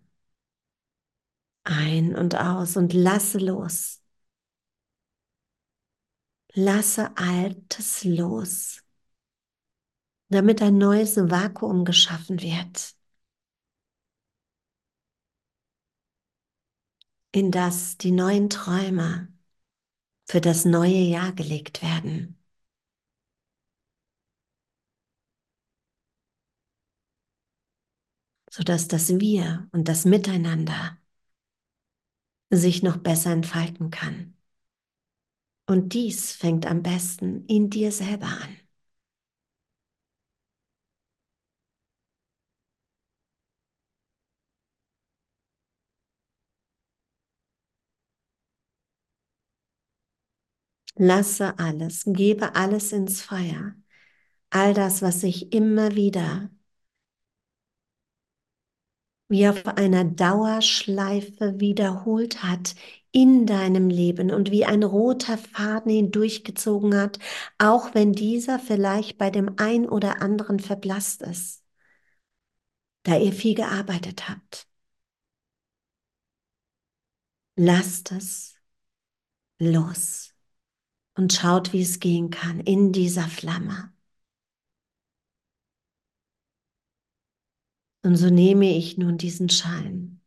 ein 1.64 2.16
und 2.16 2.36
aus 2.36 2.78
und 2.78 2.94
lasse 2.94 3.38
los. 3.38 3.99
Lasse 6.54 7.10
Altes 7.18 8.04
los, 8.04 8.84
damit 10.30 10.62
ein 10.64 10.78
neues 10.80 11.18
Vakuum 11.18 11.86
geschaffen 11.86 12.42
wird, 12.42 12.96
in 17.32 17.50
das 17.52 17.98
die 17.98 18.12
neuen 18.12 18.50
Träume 18.52 19.30
für 20.30 20.42
das 20.42 20.66
neue 20.66 20.92
Jahr 21.00 21.34
gelegt 21.34 21.82
werden. 21.84 22.38
sodass 28.52 28.88
das 28.88 29.20
Wir 29.20 29.68
und 29.72 29.88
das 29.88 30.06
Miteinander 30.06 30.98
sich 32.52 32.84
noch 32.84 32.98
besser 32.98 33.32
entfalten 33.32 33.90
kann. 33.92 34.36
Und 35.70 35.94
dies 35.94 36.34
fängt 36.34 36.66
am 36.66 36.84
besten 36.84 37.46
in 37.46 37.70
dir 37.70 37.94
selber 37.94 38.26
an. 38.28 38.58
Lasse 50.98 51.58
alles, 51.58 52.04
gebe 52.06 52.54
alles 52.56 52.92
ins 52.92 53.22
Feuer. 53.24 53.74
All 54.52 54.74
das, 54.76 55.02
was 55.04 55.22
sich 55.22 55.54
immer 55.54 55.96
wieder 55.96 56.50
wie 59.28 59.48
auf 59.48 59.66
einer 59.68 60.04
Dauerschleife 60.06 61.60
wiederholt 61.60 62.44
hat 62.44 62.76
in 63.12 63.46
deinem 63.46 63.90
Leben 63.90 64.32
und 64.32 64.52
wie 64.52 64.66
ein 64.66 64.84
roter 64.84 65.38
Faden 65.38 65.92
hindurchgezogen 65.92 66.96
hat, 66.96 67.20
auch 67.58 67.96
wenn 67.96 68.14
dieser 68.14 68.60
vielleicht 68.60 69.18
bei 69.18 69.30
dem 69.32 69.56
ein 69.58 69.88
oder 69.88 70.22
anderen 70.22 70.60
verblasst 70.60 71.22
ist, 71.22 71.64
da 73.04 73.18
ihr 73.18 73.34
viel 73.34 73.56
gearbeitet 73.56 74.30
habt. 74.30 74.68
Lasst 77.56 78.12
es 78.12 78.56
los 79.58 80.34
und 81.16 81.34
schaut, 81.34 81.74
wie 81.74 81.82
es 81.82 82.00
gehen 82.00 82.30
kann 82.30 82.60
in 82.60 82.94
dieser 82.94 83.28
Flamme. 83.28 83.92
Und 88.02 88.16
so 88.16 88.30
nehme 88.30 88.78
ich 88.78 88.98
nun 88.98 89.18
diesen 89.18 89.50
Schein 89.50 90.19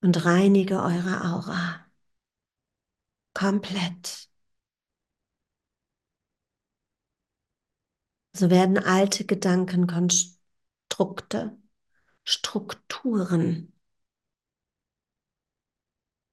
und 0.00 0.24
reinige 0.24 0.82
eure 0.82 1.22
Aura 1.24 1.84
komplett. 3.34 4.28
So 8.32 8.48
werden 8.50 8.78
alte 8.78 9.24
Gedankenkonstrukte, 9.26 11.58
Strukturen 12.24 13.72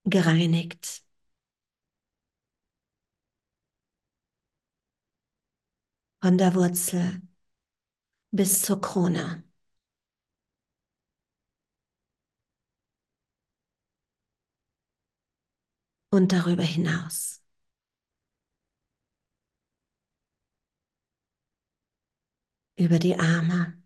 gereinigt. 0.05 1.03
Von 6.21 6.37
der 6.37 6.53
Wurzel 6.55 7.21
bis 8.31 8.61
zur 8.61 8.81
Krone. 8.81 9.43
Und 16.15 16.31
darüber 16.31 16.63
hinaus. 16.63 17.35
über 22.77 22.99
die 22.99 23.17
Arme, 23.19 23.81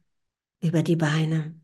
über 0.61 0.83
die 0.83 0.95
Beine. 0.95 1.59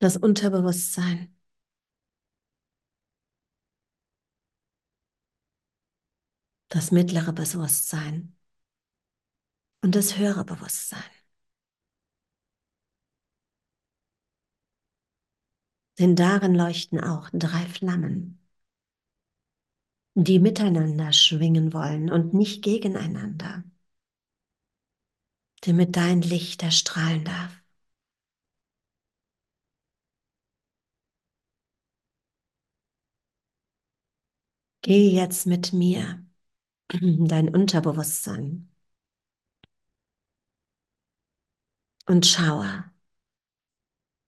Das 0.00 0.16
Unterbewusstsein. 0.16 1.34
Das 6.68 6.90
mittlere 6.90 7.32
Bewusstsein 7.32 8.34
und 9.82 9.94
das 9.94 10.16
höhere 10.18 10.44
Bewusstsein. 10.44 11.02
Denn 15.98 16.16
darin 16.16 16.54
leuchten 16.54 17.00
auch 17.00 17.30
drei 17.32 17.64
Flammen, 17.64 18.38
die 20.14 20.38
miteinander 20.38 21.12
schwingen 21.12 21.74
wollen 21.74 22.10
und 22.10 22.32
nicht 22.32 22.62
gegeneinander, 22.64 23.62
damit 25.62 25.96
dein 25.96 26.20
Licht 26.20 26.62
erstrahlen 26.62 27.24
darf. 27.24 27.62
Geh 34.82 35.10
jetzt 35.10 35.46
mit 35.46 35.72
mir, 35.72 36.24
dein 36.90 37.50
Unterbewusstsein, 37.54 38.71
und 42.06 42.26
schaue 42.26 42.84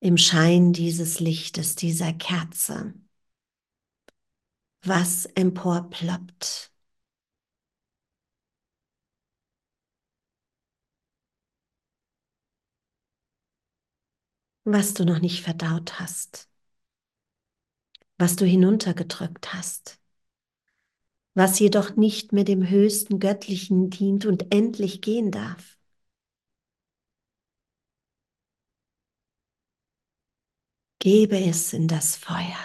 im 0.01 0.17
Schein 0.19 0.73
dieses 0.73 1.19
Lichtes, 1.19 1.75
dieser 1.77 2.13
Kerze, 2.13 2.95
was 4.85 5.27
emporploppt. 5.35 6.71
was 14.65 14.95
du 14.95 15.05
noch 15.05 15.21
nicht 15.21 15.43
verdaut 15.43 16.01
hast, 16.01 16.49
was 18.19 18.37
du 18.37 18.45
hinuntergedrückt 18.47 19.53
hast, 19.55 20.01
was 21.35 21.59
jedoch 21.59 21.97
nicht 21.97 22.33
mehr 22.33 22.45
dem 22.45 22.69
höchsten 22.69 23.19
Göttlichen 23.21 23.91
dient 23.91 24.25
und 24.27 24.53
endlich 24.55 25.01
gehen 25.03 25.31
darf. 25.31 25.74
Gebe 31.05 31.39
es 31.39 31.75
in 31.75 31.87
das 31.87 32.17
Feuer. 32.17 32.57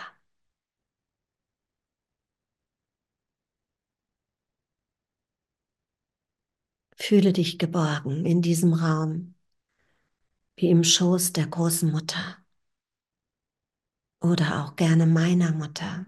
Fühle 6.95 7.33
dich 7.33 7.59
geborgen 7.59 8.25
in 8.25 8.41
diesem 8.41 8.73
Raum, 8.73 9.35
wie 10.55 10.69
im 10.69 10.85
Schoß 10.85 11.33
der 11.33 11.47
großen 11.47 11.91
Mutter 11.91 12.37
oder 14.21 14.63
auch 14.63 14.77
gerne 14.77 15.05
meiner 15.05 15.51
Mutter. 15.51 16.05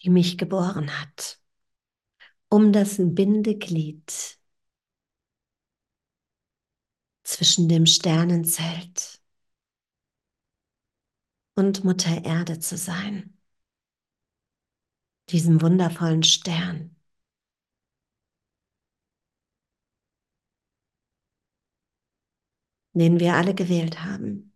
die 0.00 0.10
mich 0.10 0.36
geboren 0.36 1.00
hat, 1.00 1.40
um 2.50 2.72
das 2.74 2.96
Bindeglied 2.98 4.41
zwischen 7.24 7.68
dem 7.68 7.86
Sternenzelt 7.86 9.20
und 11.54 11.84
Mutter 11.84 12.24
Erde 12.24 12.58
zu 12.60 12.76
sein, 12.76 13.36
diesem 15.30 15.60
wundervollen 15.62 16.22
Stern. 16.22 16.96
den 22.94 23.20
wir 23.20 23.34
alle 23.34 23.54
gewählt 23.54 24.02
haben, 24.04 24.52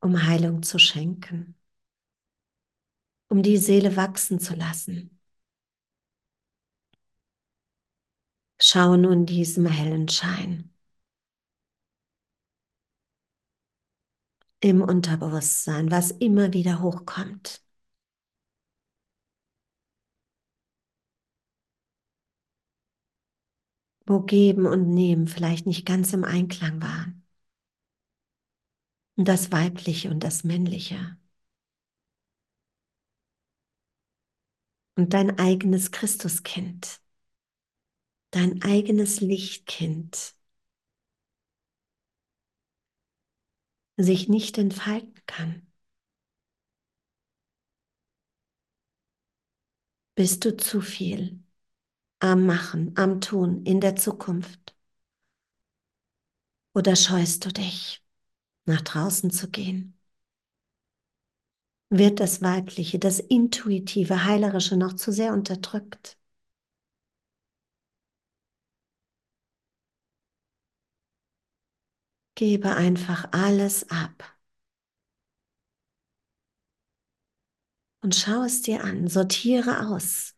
um 0.00 0.26
Heilung 0.26 0.62
zu 0.62 0.78
schenken, 0.78 1.54
um 3.28 3.42
die 3.42 3.56
Seele 3.56 3.96
wachsen 3.96 4.40
zu 4.40 4.54
lassen. 4.54 5.21
Schau 8.62 8.96
nun 8.96 9.26
diesem 9.26 9.66
hellen 9.66 10.08
Schein 10.08 10.70
im 14.60 14.80
Unterbewusstsein, 14.80 15.90
was 15.90 16.10
immer 16.12 16.52
wieder 16.54 16.80
hochkommt. 16.80 17.60
wo 24.06 24.20
Geben 24.20 24.66
und 24.66 24.94
Nehmen 24.94 25.26
vielleicht 25.26 25.66
nicht 25.66 25.84
ganz 25.86 26.12
im 26.12 26.22
Einklang 26.24 26.80
waren. 26.80 27.24
Und 29.16 29.26
das 29.28 29.50
Weibliche 29.52 30.10
und 30.10 30.20
das 30.22 30.44
Männliche. 30.44 31.16
Und 34.96 35.12
dein 35.12 35.38
eigenes 35.38 35.90
Christuskind, 35.90 37.01
dein 38.32 38.62
eigenes 38.62 39.20
Lichtkind 39.20 40.34
sich 43.96 44.28
nicht 44.28 44.58
entfalten 44.58 45.14
kann. 45.26 45.66
Bist 50.14 50.44
du 50.46 50.56
zu 50.56 50.80
viel 50.80 51.42
am 52.20 52.46
Machen, 52.46 52.92
am 52.96 53.20
Tun 53.22 53.64
in 53.64 53.80
der 53.80 53.96
Zukunft? 53.96 54.74
Oder 56.74 56.96
scheust 56.96 57.44
du 57.46 57.50
dich, 57.52 58.02
nach 58.66 58.80
draußen 58.82 59.30
zu 59.32 59.50
gehen? 59.50 59.98
Wird 61.90 62.18
das 62.18 62.42
Weibliche, 62.42 62.98
das 62.98 63.20
Intuitive, 63.20 64.24
Heilerische 64.24 64.76
noch 64.76 64.94
zu 64.94 65.12
sehr 65.12 65.32
unterdrückt? 65.32 66.16
Gebe 72.34 72.74
einfach 72.76 73.28
alles 73.32 73.88
ab. 73.90 74.36
Und 78.00 78.14
schau 78.14 78.42
es 78.44 78.62
dir 78.62 78.84
an, 78.84 79.08
sortiere 79.08 79.88
aus. 79.88 80.34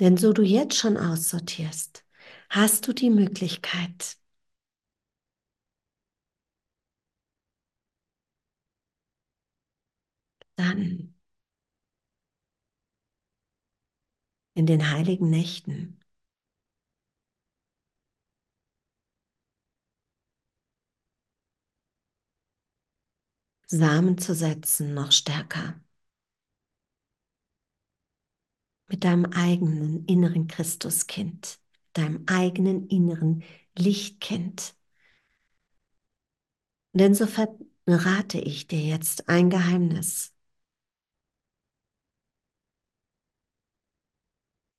Denn 0.00 0.16
so 0.18 0.32
du 0.34 0.42
jetzt 0.42 0.76
schon 0.76 0.96
aussortierst, 0.98 2.04
hast 2.50 2.86
du 2.88 2.92
die 2.92 3.08
Möglichkeit, 3.10 4.18
dann 10.56 11.12
in 14.54 14.64
den 14.66 14.90
heiligen 14.90 15.28
Nächten 15.28 16.01
Samen 23.72 24.18
zu 24.18 24.34
setzen 24.36 24.94
noch 24.94 25.10
stärker 25.12 25.80
mit 28.88 29.02
deinem 29.04 29.24
eigenen 29.32 30.04
inneren 30.06 30.46
Christuskind, 30.46 31.58
deinem 31.94 32.22
eigenen 32.26 32.86
inneren 32.88 33.42
Lichtkind. 33.76 34.74
Denn 36.94 37.14
so 37.14 37.26
verrate 37.26 38.38
ich 38.38 38.66
dir 38.66 38.80
jetzt 38.80 39.28
ein 39.28 39.50
Geheimnis. 39.50 40.32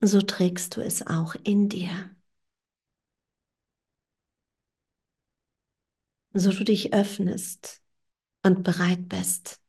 So 0.00 0.20
trägst 0.22 0.76
du 0.76 0.82
es 0.82 1.04
auch 1.06 1.34
in 1.42 1.68
dir. 1.68 2.10
So 6.34 6.50
du 6.52 6.64
dich 6.64 6.92
öffnest 6.92 7.82
und 8.44 8.62
bereit 8.62 9.08
bist, 9.08 9.60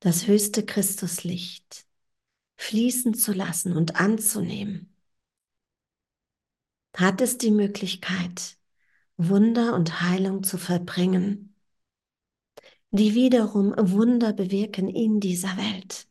das 0.00 0.26
höchste 0.26 0.64
Christuslicht 0.64 1.86
fließen 2.56 3.14
zu 3.14 3.32
lassen 3.32 3.76
und 3.76 3.96
anzunehmen, 3.96 4.92
hat 6.96 7.20
es 7.20 7.38
die 7.38 7.50
Möglichkeit, 7.52 8.58
Wunder 9.16 9.74
und 9.74 10.00
Heilung 10.02 10.42
zu 10.42 10.58
vollbringen, 10.58 11.54
die 12.90 13.14
wiederum 13.14 13.74
Wunder 13.76 14.32
bewirken 14.32 14.88
in 14.88 15.20
dieser 15.20 15.56
Welt. 15.56 16.08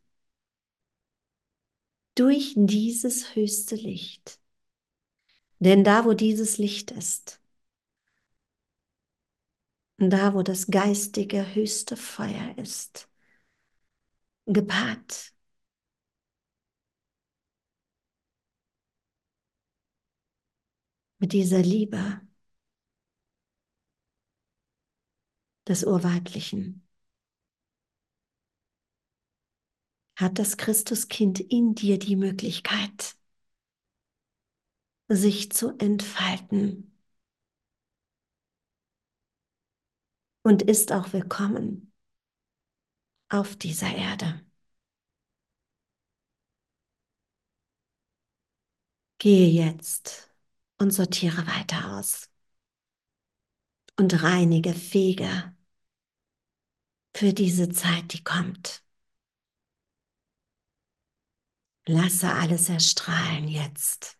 Durch 2.15 2.53
dieses 2.57 3.35
höchste 3.35 3.75
Licht, 3.75 4.39
Denn 5.59 5.83
da, 5.83 6.05
wo 6.05 6.13
dieses 6.13 6.57
Licht 6.57 6.91
ist, 6.91 7.39
da, 9.97 10.33
wo 10.33 10.43
das 10.43 10.67
geistige 10.67 11.53
höchste 11.55 11.97
Feuer 11.97 12.57
ist, 12.57 13.09
gepaart. 14.45 15.33
Mit 21.19 21.33
dieser 21.33 21.59
Liebe 21.61 22.21
des 25.67 25.83
Urweiblichen, 25.83 26.87
hat 30.15 30.39
das 30.39 30.57
Christuskind 30.57 31.39
in 31.39 31.75
dir 31.75 31.99
die 31.99 32.15
Möglichkeit, 32.15 33.15
sich 35.09 35.51
zu 35.51 35.77
entfalten 35.77 36.96
und 40.47 40.61
ist 40.61 40.93
auch 40.93 41.11
willkommen 41.11 41.91
auf 43.27 43.57
dieser 43.57 43.93
Erde. 43.93 44.45
Gehe 49.17 49.49
jetzt 49.49 50.33
und 50.77 50.91
sortiere 50.91 51.45
weiter 51.47 51.97
aus 51.97 52.29
und 53.97 54.23
reinige, 54.23 54.73
fege 54.73 55.53
für 57.13 57.33
diese 57.33 57.67
Zeit, 57.67 58.13
die 58.13 58.23
kommt. 58.23 58.85
Lasse 61.87 62.31
alles 62.33 62.69
erstrahlen 62.69 63.49
jetzt. 63.49 64.17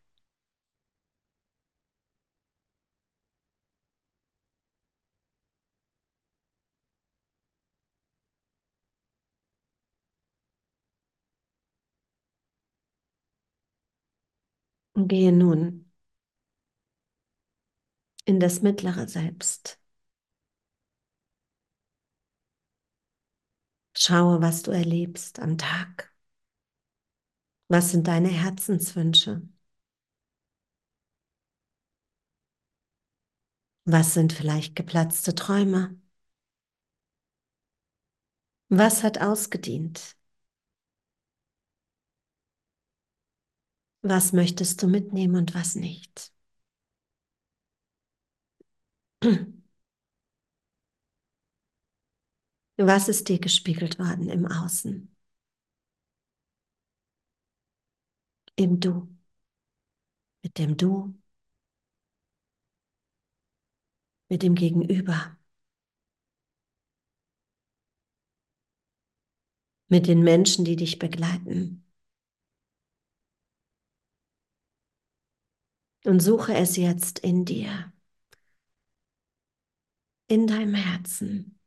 Und 14.97 15.07
gehe 15.10 15.31
nun 15.31 15.89
in 18.25 18.39
das 18.39 18.62
mittlere 18.62 19.07
Selbst. 19.07 19.79
Schaue, 23.93 24.39
was 24.41 24.63
du 24.63 24.71
erlebst 24.71 25.39
am 25.39 25.57
Tag. 25.57 26.13
Was 27.69 27.91
sind 27.91 28.07
deine 28.07 28.27
Herzenswünsche? 28.29 29.41
Was 33.86 34.13
sind 34.13 34.33
vielleicht 34.33 34.75
geplatzte 34.75 35.33
Träume? 35.33 35.99
Was 38.69 39.03
hat 39.03 39.19
ausgedient? 39.19 40.15
Was 44.07 44.31
möchtest 44.31 44.81
du 44.81 44.87
mitnehmen 44.87 45.35
und 45.35 45.53
was 45.53 45.75
nicht? 45.75 46.31
Was 52.77 53.07
ist 53.07 53.29
dir 53.29 53.39
gespiegelt 53.39 53.99
worden 53.99 54.29
im 54.29 54.45
Außen? 54.47 55.13
Im 58.55 58.79
Du. 58.81 59.07
Mit 60.43 60.57
dem 60.57 60.75
Du. 60.77 61.13
Mit 64.29 64.41
dem 64.43 64.55
Gegenüber. 64.55 65.37
Mit 69.89 70.07
den 70.07 70.23
Menschen, 70.23 70.63
die 70.63 70.77
dich 70.77 70.97
begleiten. 70.97 71.83
Und 76.07 76.21
suche 76.21 76.55
es 76.55 76.75
jetzt 76.75 77.19
in 77.19 77.45
dir, 77.45 77.93
in 80.29 80.47
deinem 80.47 80.73
Herzen. 80.73 81.59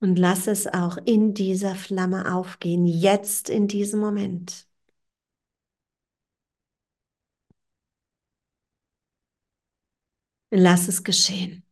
Und 0.00 0.18
lass 0.18 0.46
es 0.46 0.66
auch 0.66 0.96
in 1.06 1.32
dieser 1.34 1.74
Flamme 1.74 2.34
aufgehen, 2.34 2.86
jetzt 2.86 3.48
in 3.50 3.66
diesem 3.68 4.00
Moment. 4.00 4.66
Lass 10.50 10.86
es 10.88 11.02
geschehen. 11.04 11.64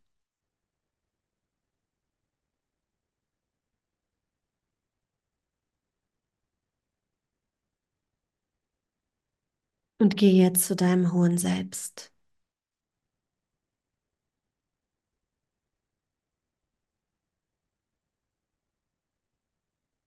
Und 9.99 10.17
geh 10.17 10.31
jetzt 10.31 10.65
zu 10.65 10.75
deinem 10.75 11.13
hohen 11.13 11.37
Selbst. 11.37 12.11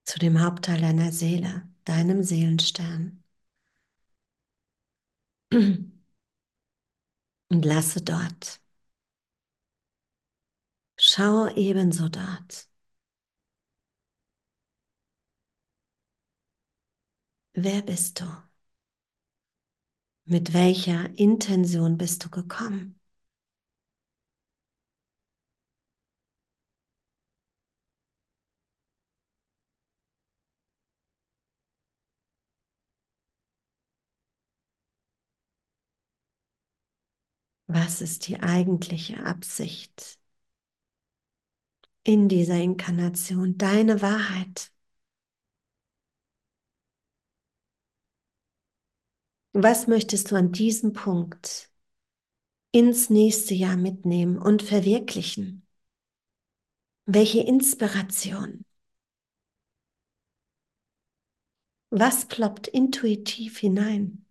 Zu 0.05 0.21
dem 0.21 0.41
Hauptteil 0.41 0.81
deiner 0.81 1.11
Seele, 1.11 1.69
deinem 1.85 2.23
Seelenstern. 2.23 3.25
Und 5.53 5.93
lasse 7.65 8.01
dort. 8.03 8.61
Schau 10.97 11.49
ebenso 11.55 12.09
dort. 12.09 12.67
Wer 17.55 17.81
bist 17.83 18.21
du? 18.21 18.27
Mit 20.25 20.53
welcher 20.53 21.17
Intention 21.17 21.97
bist 21.97 22.25
du 22.25 22.29
gekommen? 22.31 22.99
Was 37.67 38.01
ist 38.03 38.29
die 38.29 38.39
eigentliche 38.41 39.25
Absicht 39.27 40.21
in 42.05 42.29
dieser 42.29 42.61
Inkarnation, 42.61 43.59
deine 43.59 44.03
Wahrheit? 44.03 44.72
Was 49.55 49.87
möchtest 49.87 50.31
du 50.31 50.37
an 50.37 50.53
diesem 50.53 50.93
Punkt 50.93 51.71
ins 52.71 53.09
nächste 53.11 53.55
Jahr 53.55 53.77
mitnehmen 53.77 54.39
und 54.39 54.63
verwirklichen? 54.63 55.67
Welche 57.07 57.41
Inspiration? 57.41 58.65
Was 61.91 62.25
ploppt 62.27 62.67
intuitiv 62.67 63.59
hinein? 63.59 64.22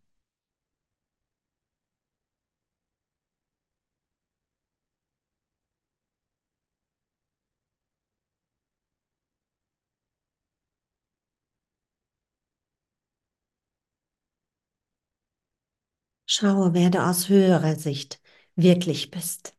Schaue, 16.33 16.73
wer 16.73 16.89
du 16.89 17.03
aus 17.03 17.27
höherer 17.27 17.75
Sicht 17.75 18.21
wirklich 18.55 19.11
bist. 19.11 19.53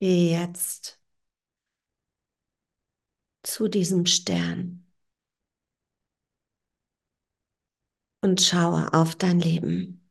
Gehe 0.00 0.30
jetzt 0.40 0.98
zu 3.42 3.68
diesem 3.68 4.04
Stern 4.06 4.84
und 8.20 8.42
schaue 8.42 8.92
auf 8.92 9.14
dein 9.16 9.40
Leben. 9.40 10.06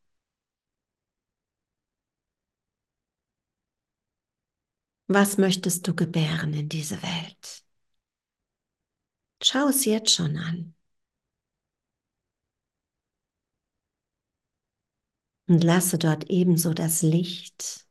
Was 5.08 5.38
möchtest 5.40 5.88
du 5.88 5.96
gebären 5.96 6.54
in 6.54 6.70
diese 6.70 7.02
Welt? 7.02 7.64
Schau 9.42 9.70
es 9.70 9.86
jetzt 9.86 10.12
schon 10.12 10.36
an. 10.38 10.75
Und 15.48 15.64
lasse 15.64 15.98
dort 15.98 16.30
ebenso 16.30 16.74
das 16.76 17.02
Licht 17.02 17.88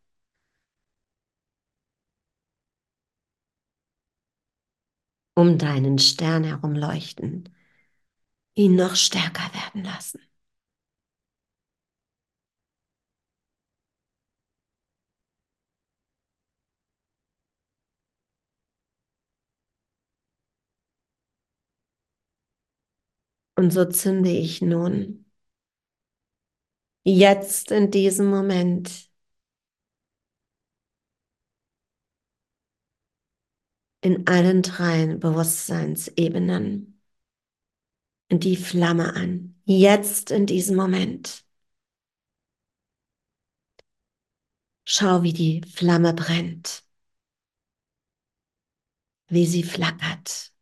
um 5.36 5.58
deinen 5.58 5.98
Stern 6.00 6.42
herum 6.42 6.74
leuchten, 6.74 7.48
ihn 8.56 8.74
noch 8.76 8.96
stärker 8.96 9.48
werden 9.54 9.84
lassen. 9.84 10.18
Und 23.56 23.72
so 23.72 23.84
zünde 23.86 24.30
ich 24.30 24.62
nun 24.62 25.23
jetzt 27.04 27.70
in 27.70 27.90
diesem 27.90 28.26
Moment 28.26 29.10
in 34.02 34.26
allen 34.26 34.62
drei 34.62 35.06
Bewusstseinsebenen 35.16 37.00
die 38.30 38.56
Flamme 38.56 39.14
an. 39.14 39.60
Jetzt 39.64 40.30
in 40.30 40.46
diesem 40.46 40.76
Moment. 40.76 41.44
Schau, 44.86 45.22
wie 45.22 45.32
die 45.32 45.62
Flamme 45.62 46.12
brennt, 46.14 46.84
wie 49.28 49.46
sie 49.46 49.62
flackert. 49.62 50.52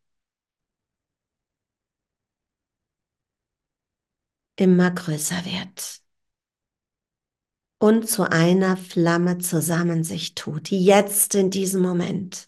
Immer 4.55 4.91
größer 4.91 5.45
wird 5.45 6.02
und 7.83 8.09
zu 8.09 8.23
einer 8.31 8.77
Flamme 8.77 9.39
zusammen 9.39 10.05
sich 10.05 10.35
tut. 10.35 10.71
Jetzt 10.71 11.35
in 11.35 11.49
diesem 11.49 11.81
Moment. 11.81 12.47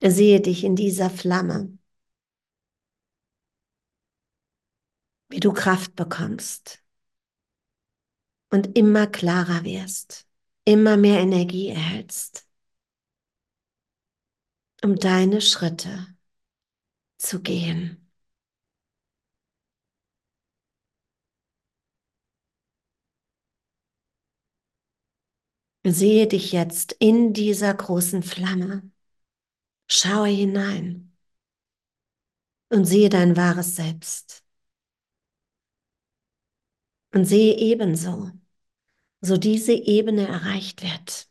Sehe 0.00 0.40
dich 0.40 0.62
in 0.62 0.76
dieser 0.76 1.10
Flamme, 1.10 1.76
wie 5.28 5.40
du 5.40 5.52
Kraft 5.52 5.96
bekommst 5.96 6.80
und 8.50 8.78
immer 8.78 9.08
klarer 9.08 9.64
wirst, 9.64 10.28
immer 10.64 10.96
mehr 10.96 11.18
Energie 11.18 11.70
erhältst, 11.70 12.46
um 14.84 14.94
deine 14.94 15.40
Schritte 15.40 16.06
zu 17.16 17.42
gehen. 17.42 18.07
Sehe 25.84 26.26
dich 26.26 26.52
jetzt 26.52 26.92
in 27.00 27.32
dieser 27.32 27.72
großen 27.74 28.22
Flamme. 28.22 28.90
Schaue 29.88 30.28
hinein 30.28 31.12
und 32.70 32.84
sehe 32.84 33.08
dein 33.08 33.36
wahres 33.36 33.76
Selbst. 33.76 34.44
Und 37.14 37.24
sehe 37.24 37.56
ebenso, 37.56 38.30
so 39.20 39.36
diese 39.38 39.72
Ebene 39.72 40.26
erreicht 40.28 40.82
wird. 40.82 41.28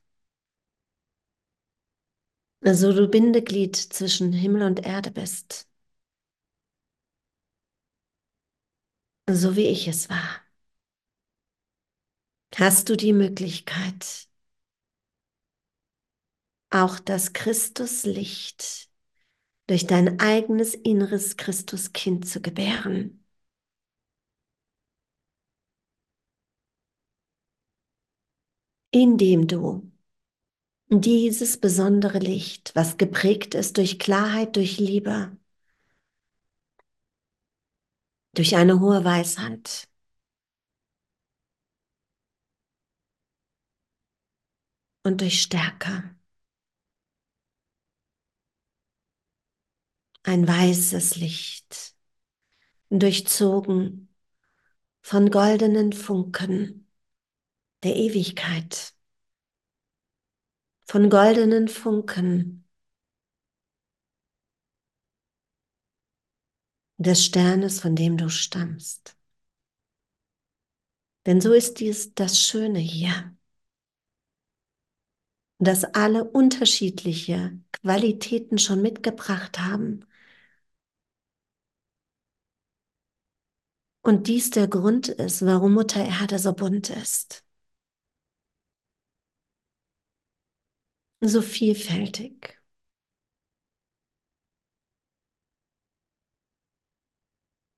So 2.62 2.94
du 2.94 3.08
Bindeglied 3.08 3.76
zwischen 3.76 4.32
Himmel 4.32 4.62
und 4.64 4.86
Erde 4.86 5.10
bist. 5.12 5.68
So 9.30 9.56
wie 9.56 9.68
ich 9.68 9.88
es 9.88 10.10
war. 10.10 10.42
Hast 12.56 12.90
du 12.90 12.98
die 12.98 13.14
Möglichkeit, 13.14 14.27
auch 16.70 17.00
das 17.00 17.34
Christuslicht 17.34 18.90
durch 19.68 19.88
dein 19.88 20.20
eigenes 20.20 20.76
inneres 20.76 21.38
Christuskind 21.38 22.28
zu 22.28 22.42
gebären. 22.42 23.24
Indem 28.92 29.48
du 29.48 29.92
dieses 30.90 31.58
besondere 31.60 32.20
Licht, 32.20 32.72
was 32.76 32.98
geprägt 32.98 33.56
ist 33.56 33.78
durch 33.78 34.00
Klarheit, 34.00 34.56
durch 34.56 34.80
Liebe, 34.80 35.38
durch 38.34 38.56
eine 38.56 38.80
hohe 38.80 39.04
Weisheit, 39.04 39.90
und 45.08 45.22
durch 45.22 45.42
Stärke. 45.42 46.17
Ein 50.28 50.46
weißes 50.46 51.16
Licht, 51.16 51.96
durchzogen 52.90 54.14
von 55.02 55.32
goldenen 55.32 55.94
Funken 55.94 56.92
der 57.84 57.96
Ewigkeit, 57.96 58.94
von 60.86 61.10
goldenen 61.10 61.70
Funken 61.70 62.68
des 66.98 67.24
Sternes, 67.24 67.80
von 67.80 67.96
dem 67.96 68.18
du 68.18 68.28
stammst. 68.30 69.16
Denn 71.26 71.40
so 71.40 71.54
ist 71.54 71.80
dies 71.80 72.14
das 72.16 72.38
Schöne 72.38 72.80
hier, 72.80 73.34
dass 75.60 75.86
alle 75.86 76.26
unterschiedliche 76.26 77.58
Qualitäten 77.72 78.58
schon 78.58 78.82
mitgebracht 78.82 79.60
haben 79.60 80.06
Und 84.08 84.28
dies 84.28 84.52
der 84.52 84.70
Grund 84.70 85.10
ist, 85.10 85.46
warum 85.46 85.74
Mutter 85.74 86.00
Erde 86.06 86.40
so 86.40 86.54
bunt 86.54 86.90
ist. 86.90 87.44
So 91.22 91.42
vielfältig. 91.44 92.58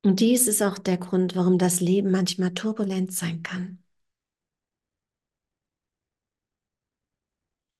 Und 0.03 0.19
dies 0.19 0.47
ist 0.47 0.61
auch 0.61 0.77
der 0.77 0.97
Grund, 0.97 1.35
warum 1.35 1.57
das 1.57 1.79
Leben 1.79 2.11
manchmal 2.11 2.53
turbulent 2.53 3.11
sein 3.11 3.41
kann. 3.41 3.83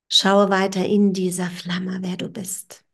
Schaue 0.08 0.50
weiter 0.50 0.84
in 0.84 1.12
dieser 1.14 1.48
Flamme, 1.50 1.98
wer 2.02 2.16
du 2.18 2.28
bist. 2.28 2.84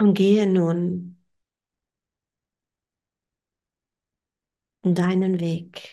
Und 0.00 0.14
gehe 0.14 0.46
nun 0.46 1.16
deinen 4.82 5.40
Weg. 5.40 5.88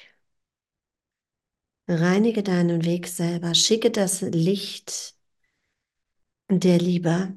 Reinige 1.89 2.41
deinen 2.43 2.85
Weg 2.85 3.07
selber. 3.07 3.53
Schicke 3.53 3.91
das 3.91 4.21
Licht 4.21 5.15
der 6.49 6.77
Liebe 6.79 7.33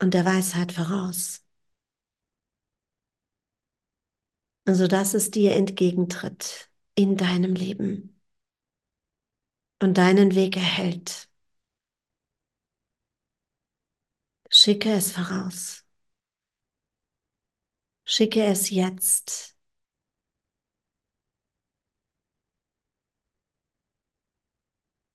und 0.00 0.14
der 0.14 0.24
Weisheit 0.24 0.72
voraus, 0.72 1.44
sodass 4.66 5.14
es 5.14 5.30
dir 5.30 5.54
entgegentritt 5.56 6.70
in 6.94 7.16
deinem 7.16 7.54
Leben 7.54 8.20
und 9.82 9.98
deinen 9.98 10.34
Weg 10.36 10.56
erhält. 10.56 11.27
Schicke 14.50 14.90
es 14.92 15.12
voraus. 15.12 15.84
Schicke 18.04 18.42
es 18.44 18.70
jetzt. 18.70 19.56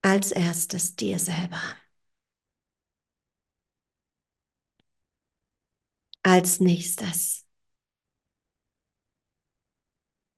Als 0.03 0.31
erstes 0.31 0.95
dir 0.95 1.17
selber. 1.19 1.59
Als 6.23 6.59
nächstes 6.59 7.45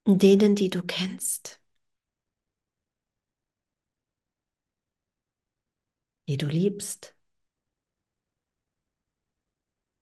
denen, 0.06 0.54
die 0.56 0.70
du 0.70 0.82
kennst, 0.82 1.60
die 6.28 6.36
du 6.36 6.46
liebst 6.46 7.15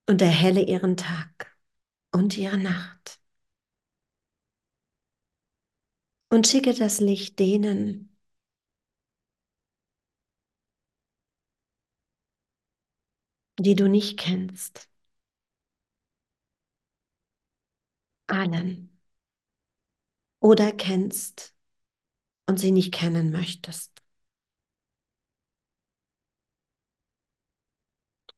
und 0.06 0.22
erhelle 0.22 0.62
ihren 0.62 0.96
Tag 0.96 1.56
und 2.12 2.36
ihre 2.38 2.58
Nacht. 2.58 3.20
Und 6.28 6.46
schicke 6.46 6.74
das 6.74 7.00
Licht 7.00 7.38
denen, 7.38 8.14
die 13.58 13.74
du 13.74 13.88
nicht 13.88 14.16
kennst. 14.18 14.88
Allen. 18.28 18.90
Oder 20.40 20.70
kennst 20.72 21.54
und 22.46 22.58
sie 22.60 22.72
nicht 22.72 22.92
kennen 22.94 23.30
möchtest. 23.32 23.93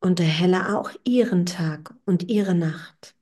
Und 0.07 0.21
erhelle 0.21 0.79
auch 0.79 0.91
ihren 1.05 1.45
Tag 1.45 1.93
und 2.07 2.31
ihre 2.31 2.55
Nacht. 2.55 3.15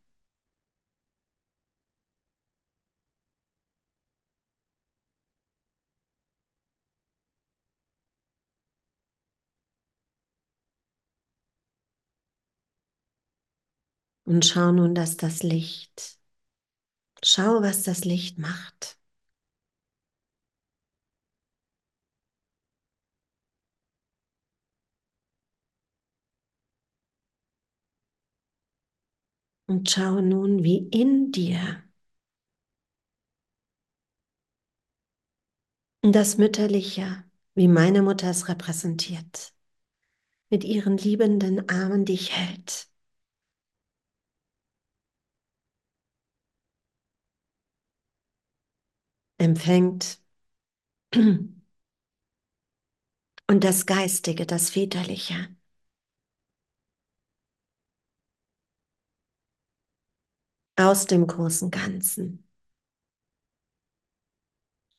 Und 14.24 14.44
schau 14.44 14.70
nun, 14.72 14.94
dass 14.94 15.16
das 15.16 15.42
Licht, 15.42 16.18
schau, 17.24 17.60
was 17.62 17.82
das 17.82 18.04
Licht 18.04 18.38
macht. 18.38 18.98
Und 29.66 29.90
schau 29.90 30.20
nun, 30.22 30.62
wie 30.64 30.88
in 30.88 31.30
dir 31.32 31.82
das 36.02 36.38
Mütterliche, 36.38 37.24
wie 37.56 37.66
meine 37.68 38.02
Mutter 38.02 38.28
es 38.30 38.48
repräsentiert, 38.48 39.54
mit 40.50 40.64
ihren 40.64 40.96
liebenden 40.98 41.68
Armen 41.68 42.04
dich 42.04 42.32
hält. 42.32 42.88
Empfängt 49.38 50.18
und 51.14 51.54
das 53.48 53.86
Geistige, 53.86 54.46
das 54.46 54.70
Väterliche 54.70 55.48
aus 60.76 61.06
dem 61.06 61.26
großen 61.26 61.70
Ganzen. 61.70 62.46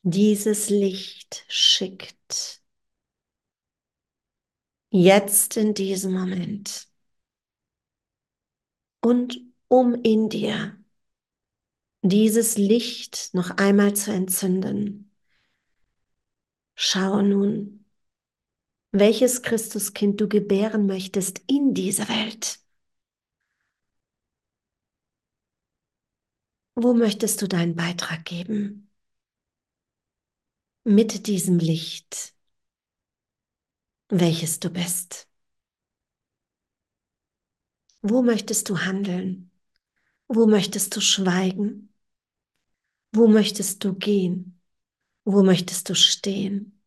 Dieses 0.02 0.70
Licht 0.70 1.44
schickt 1.48 2.62
jetzt 4.90 5.56
in 5.56 5.74
diesem 5.74 6.12
Moment 6.12 6.88
und 9.00 9.40
um 9.68 9.94
in 9.94 10.28
dir 10.28 10.78
dieses 12.02 12.56
Licht 12.56 13.30
noch 13.34 13.50
einmal 13.50 13.94
zu 13.94 14.12
entzünden. 14.12 15.10
Schau 16.74 17.20
nun, 17.22 17.84
welches 18.92 19.42
Christuskind 19.42 20.20
du 20.20 20.28
gebären 20.28 20.86
möchtest 20.86 21.42
in 21.48 21.74
dieser 21.74 22.08
Welt. 22.08 22.60
Wo 26.76 26.92
möchtest 26.92 27.40
du 27.40 27.48
deinen 27.48 27.74
Beitrag 27.74 28.24
geben? 28.26 28.90
Mit 30.84 31.26
diesem 31.26 31.58
Licht, 31.58 32.34
welches 34.08 34.60
du 34.60 34.70
bist. 34.70 35.28
Wo 38.02 38.22
möchtest 38.22 38.68
du 38.68 38.78
handeln? 38.78 39.50
Wo 40.28 40.46
möchtest 40.46 40.94
du 40.94 41.00
schweigen? 41.00 41.92
Wo 43.12 43.26
möchtest 43.26 43.82
du 43.82 43.94
gehen? 43.94 44.60
Wo 45.24 45.42
möchtest 45.42 45.88
du 45.88 45.94
stehen? 45.94 46.82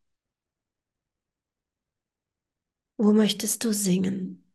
Wo 2.97 3.11
möchtest 3.11 3.63
du 3.63 3.73
singen? 3.73 4.48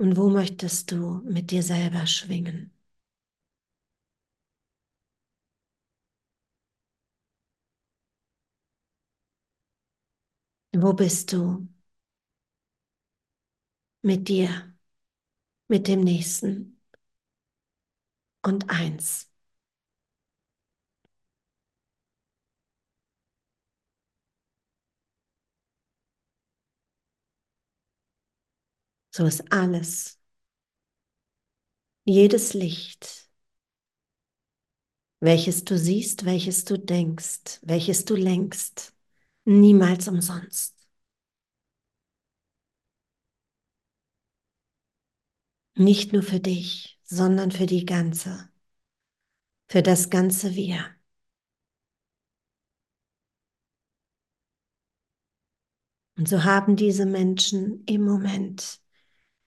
Und 0.00 0.16
wo 0.16 0.30
möchtest 0.30 0.90
du 0.90 1.22
mit 1.24 1.52
dir 1.52 1.62
selber 1.62 2.04
schwingen? 2.08 2.72
Wo 10.74 10.92
bist 10.94 11.32
du 11.32 11.68
mit 14.02 14.28
dir, 14.28 14.74
mit 15.68 15.88
dem 15.88 16.02
Nächsten 16.02 16.80
und 18.42 18.68
eins? 18.70 19.29
So 29.10 29.26
ist 29.26 29.52
alles. 29.52 30.18
Jedes 32.04 32.54
Licht, 32.54 33.28
welches 35.20 35.64
du 35.64 35.78
siehst, 35.78 36.24
welches 36.24 36.64
du 36.64 36.78
denkst, 36.78 37.60
welches 37.62 38.04
du 38.04 38.14
lenkst, 38.16 38.94
niemals 39.44 40.08
umsonst. 40.08 40.76
Nicht 45.74 46.12
nur 46.12 46.22
für 46.22 46.40
dich, 46.40 46.98
sondern 47.04 47.50
für 47.50 47.66
die 47.66 47.84
ganze, 47.84 48.50
für 49.68 49.82
das 49.82 50.10
ganze 50.10 50.54
Wir. 50.54 50.84
Und 56.16 56.28
so 56.28 56.44
haben 56.44 56.76
diese 56.76 57.06
Menschen 57.06 57.82
im 57.86 58.02
Moment 58.04 58.80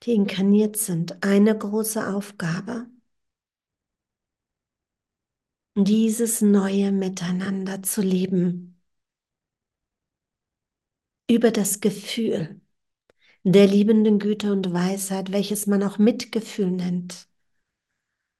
die 0.03 0.11
inkarniert 0.13 0.77
sind, 0.77 1.23
eine 1.23 1.57
große 1.57 2.07
Aufgabe. 2.13 2.87
Dieses 5.75 6.41
neue 6.41 6.91
Miteinander 6.91 7.81
zu 7.83 8.01
leben. 8.01 8.79
Über 11.29 11.51
das 11.51 11.79
Gefühl 11.79 12.61
der 13.43 13.67
liebenden 13.67 14.19
Güte 14.19 14.51
und 14.51 14.71
Weisheit, 14.73 15.31
welches 15.31 15.67
man 15.67 15.83
auch 15.83 15.97
Mitgefühl 15.97 16.71
nennt. 16.71 17.27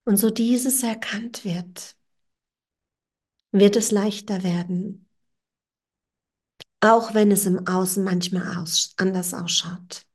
Und 0.05 0.18
so 0.18 0.30
dieses 0.30 0.84
erkannt 0.84 1.45
wird, 1.45 1.95
wird 3.51 3.76
es 3.76 3.91
leichter 3.91 4.43
werden, 4.43 5.07
auch 6.82 7.14
wenn 7.14 7.32
es 7.32 7.45
im 7.45 7.68
Außen 7.68 8.03
manchmal 8.03 8.57
aus, 8.57 8.93
anders 8.97 9.34
ausschaut. 9.34 10.05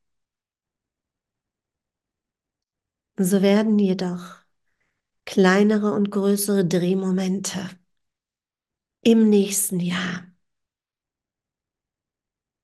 So 3.18 3.42
werden 3.42 3.78
jedoch 3.78 4.36
kleinere 5.26 5.92
und 5.92 6.10
größere 6.10 6.66
Drehmomente 6.66 7.68
im 9.02 9.28
nächsten 9.28 9.80
Jahr 9.80 10.24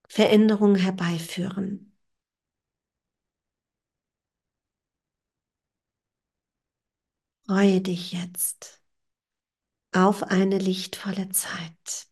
Veränderungen 0.09 0.77
herbeiführen. 0.77 1.93
Freue 7.47 7.81
dich 7.81 8.13
jetzt 8.13 8.83
auf 9.93 10.23
eine 10.25 10.59
lichtvolle 10.59 11.31
Zeit. 11.31 12.09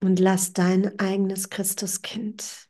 Und 0.00 0.18
lass 0.20 0.52
dein 0.52 0.98
eigenes 0.98 1.50
Christuskind 1.50 2.67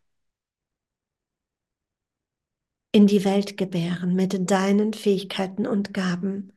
in 2.92 3.06
die 3.06 3.24
Welt 3.24 3.56
gebären 3.56 4.14
mit 4.14 4.50
deinen 4.50 4.92
Fähigkeiten 4.94 5.66
und 5.66 5.92
Gaben 5.94 6.52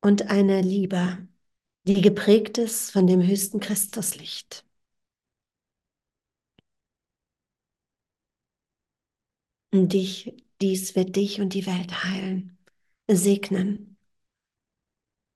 und 0.00 0.30
eine 0.30 0.62
Liebe, 0.62 1.26
die 1.84 2.00
geprägt 2.00 2.58
ist 2.58 2.92
von 2.92 3.06
dem 3.06 3.22
höchsten 3.26 3.60
Christuslicht. 3.60 4.64
Und 9.72 9.92
dich, 9.92 10.34
dies 10.60 10.94
wird 10.96 11.16
dich 11.16 11.40
und 11.40 11.52
die 11.54 11.66
Welt 11.66 12.04
heilen, 12.04 12.56
segnen. 13.08 13.98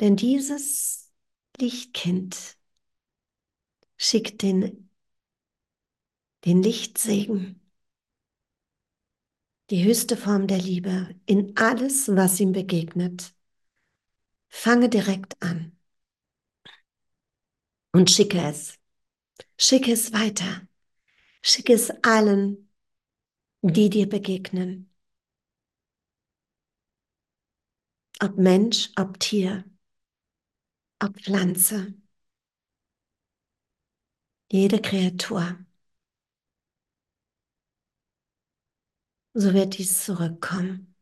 Denn 0.01 0.17
dieses 0.17 1.13
Lichtkind 1.59 2.57
schickt 3.99 4.43
den, 4.43 4.89
den 6.45 6.63
Lichtsegen 6.63 7.60
die 9.71 9.85
höchste 9.85 10.17
Form 10.17 10.47
der 10.47 10.59
Liebe 10.59 11.15
in 11.27 11.57
alles, 11.57 12.09
was 12.09 12.41
ihm 12.41 12.53
begegnet. 12.53 13.35
Fange 14.49 14.89
direkt 14.89 15.41
an 15.43 15.79
und 17.93 18.11
schicke 18.11 18.41
es. 18.43 18.79
Schicke 19.57 19.93
es 19.93 20.13
weiter. 20.13 20.67
Schicke 21.43 21.73
es 21.73 21.91
allen, 22.03 22.71
die 23.63 23.91
dir 23.91 24.09
begegnen. 24.09 24.91
ob 28.21 28.37
Mensch, 28.39 28.91
ob 28.97 29.19
Tier, 29.19 29.65
ob 31.01 31.19
Pflanze, 31.21 31.95
jede 34.53 34.81
Kreatur. 34.81 35.59
So 39.35 39.55
wird 39.55 39.79
dies 39.79 40.05
zurückkommen 40.05 40.95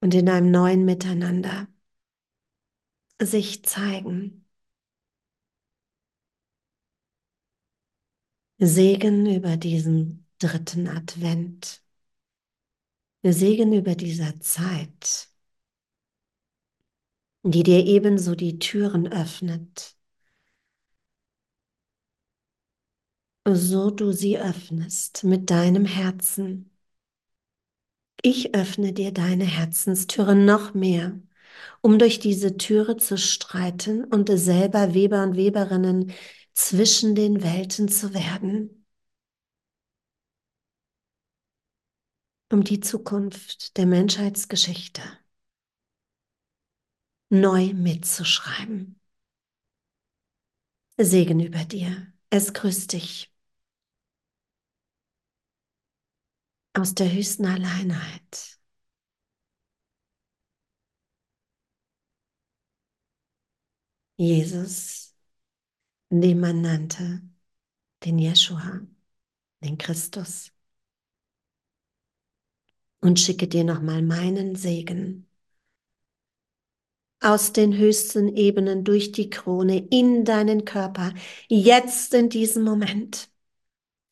und 0.00 0.14
in 0.14 0.28
einem 0.28 0.50
neuen 0.50 0.84
Miteinander 0.84 1.68
sich 3.22 3.62
zeigen. 3.64 4.44
Segen 8.58 9.26
über 9.26 9.56
diesen 9.56 10.26
dritten 10.38 10.88
Advent. 10.88 11.82
Segen 13.22 13.72
über 13.72 13.94
dieser 13.96 14.40
Zeit, 14.40 15.28
die 17.42 17.62
dir 17.62 17.84
ebenso 17.84 18.34
die 18.34 18.58
Türen 18.58 19.10
öffnet, 19.12 19.95
so 23.54 23.90
du 23.90 24.12
sie 24.12 24.38
öffnest 24.38 25.24
mit 25.24 25.50
deinem 25.50 25.84
Herzen. 25.86 26.70
Ich 28.22 28.54
öffne 28.54 28.92
dir 28.92 29.10
deine 29.12 29.44
Herzenstüre 29.44 30.34
noch 30.34 30.74
mehr, 30.74 31.18
um 31.82 31.98
durch 31.98 32.18
diese 32.18 32.56
Türe 32.58 32.96
zu 32.98 33.16
streiten 33.18 34.04
und 34.04 34.28
selber 34.30 34.94
Weber 34.94 35.22
und 35.22 35.36
Weberinnen 35.36 36.12
zwischen 36.54 37.14
den 37.14 37.42
Welten 37.42 37.88
zu 37.88 38.12
werden. 38.14 38.84
Um 42.50 42.64
die 42.64 42.80
Zukunft 42.80 43.76
der 43.76 43.86
Menschheitsgeschichte 43.86 45.00
neu 47.30 47.72
mitzuschreiben. 47.72 48.98
Segen 50.98 51.40
über 51.40 51.64
dir. 51.64 52.12
Es 52.30 52.52
grüßt 52.52 52.92
dich. 52.92 53.30
Aus 56.78 56.94
der 56.94 57.10
höchsten 57.10 57.46
Alleinheit. 57.46 58.58
Jesus, 64.18 65.14
den 66.10 66.38
man 66.38 66.60
nannte, 66.60 67.22
den 68.04 68.18
Jeschua, 68.18 68.80
den 69.62 69.78
Christus. 69.78 70.52
Und 73.00 73.20
schicke 73.20 73.48
dir 73.48 73.64
nochmal 73.64 74.02
meinen 74.02 74.54
Segen 74.54 75.26
aus 77.20 77.54
den 77.54 77.74
höchsten 77.76 78.36
Ebenen 78.36 78.84
durch 78.84 79.12
die 79.12 79.30
Krone 79.30 79.78
in 79.90 80.26
deinen 80.26 80.66
Körper, 80.66 81.14
jetzt 81.48 82.12
in 82.12 82.28
diesem 82.28 82.64
Moment. 82.64 83.30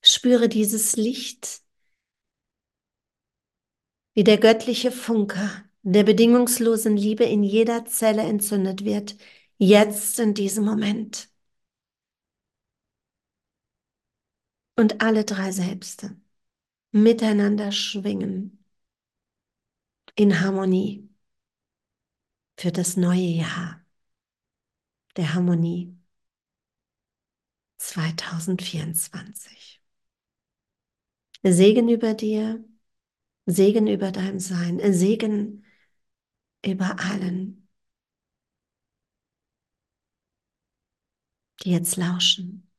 Spüre 0.01 0.49
dieses 0.49 0.97
Licht, 0.97 1.64
wie 4.15 4.25
der 4.25 4.39
göttliche 4.39 4.93
Funke 4.93 5.65
der 5.83 6.05
bedingungslosen 6.05 6.97
Liebe 6.97 7.25
in 7.25 7.43
jeder 7.43 7.85
Zelle 7.85 8.23
entzündet 8.23 8.85
wird, 8.85 9.17
jetzt 9.59 10.19
in 10.19 10.35
diesem 10.35 10.65
Moment. 10.65 11.29
Und 14.77 15.03
alle 15.03 15.25
drei 15.25 15.53
Selbste 15.53 16.17
miteinander 16.91 17.71
schwingen 17.71 18.65
in 20.17 20.41
Harmonie 20.41 21.09
für 22.57 22.73
das 22.73 22.97
neue 22.97 23.21
Jahr 23.21 23.85
der 25.17 25.35
Harmonie 25.35 25.97
2024. 27.79 29.81
Segen 31.43 31.89
über 31.89 32.15
dir, 32.15 32.65
Segen 33.47 33.87
über 33.87 34.13
dein 34.13 34.39
Sein, 34.39 34.81
Segen 34.93 35.65
über 36.65 36.99
allen, 37.01 37.69
die 41.65 41.73
jetzt 41.73 41.97
lauschen, 41.97 42.71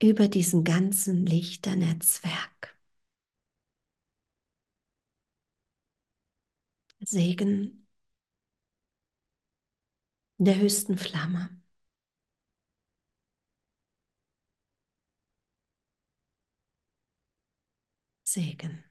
über 0.00 0.28
diesen 0.28 0.62
ganzen 0.62 1.26
Lichternetzwerk. 1.26 2.76
Segen 7.12 7.50
der 10.38 10.54
höchsten 10.60 10.96
Flamme. 10.96 11.50
Segen. 18.34 18.84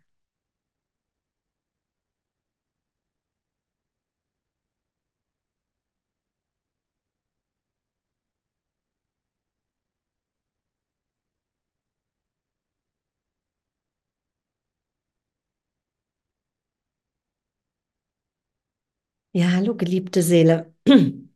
Ja, 19.32 19.52
hallo, 19.52 19.76
geliebte 19.76 20.22
Seele. 20.24 20.74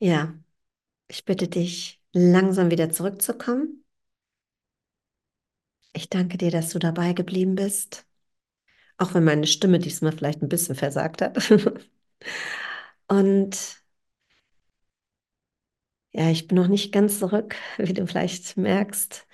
Ja, 0.00 0.38
ich 1.08 1.24
bitte 1.26 1.48
dich, 1.48 2.02
langsam 2.12 2.70
wieder 2.72 2.90
zurückzukommen. 2.90 3.81
Ich 5.94 6.08
danke 6.10 6.36
dir, 6.38 6.50
dass 6.50 6.70
du 6.70 6.78
dabei 6.78 7.12
geblieben 7.14 7.54
bist, 7.54 8.06
auch 8.98 9.14
wenn 9.14 9.24
meine 9.24 9.46
Stimme 9.48 9.78
diesmal 9.80 10.12
vielleicht 10.12 10.42
ein 10.42 10.48
bisschen 10.50 10.74
versagt 10.76 11.22
hat. 11.22 11.38
Und 13.08 13.82
ja, 16.12 16.30
ich 16.30 16.46
bin 16.48 16.56
noch 16.56 16.68
nicht 16.68 16.92
ganz 16.92 17.18
zurück, 17.18 17.56
wie 17.78 17.94
du 17.94 18.06
vielleicht 18.06 18.56
merkst, 18.56 19.26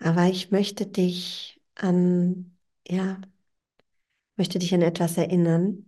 aber 0.00 0.26
ich 0.28 0.50
möchte 0.50 0.86
dich 0.86 1.60
an, 1.76 2.56
ja, 2.88 3.20
möchte 4.36 4.58
dich 4.60 4.72
an 4.74 4.82
etwas 4.82 5.16
erinnern. 5.16 5.86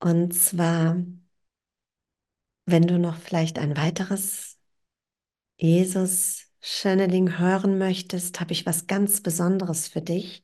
Und 0.00 0.32
zwar 0.34 0.96
wenn 2.66 2.86
du 2.86 2.98
noch 2.98 3.16
vielleicht 3.16 3.58
ein 3.58 3.76
weiteres 3.76 4.58
Jesus 5.58 6.49
Channeling 6.60 7.38
hören 7.38 7.78
möchtest, 7.78 8.40
habe 8.40 8.52
ich 8.52 8.66
was 8.66 8.86
ganz 8.86 9.22
Besonderes 9.22 9.88
für 9.88 10.02
dich, 10.02 10.42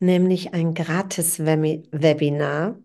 nämlich 0.00 0.54
ein 0.54 0.74
gratis 0.74 1.38
Webinar 1.40 2.78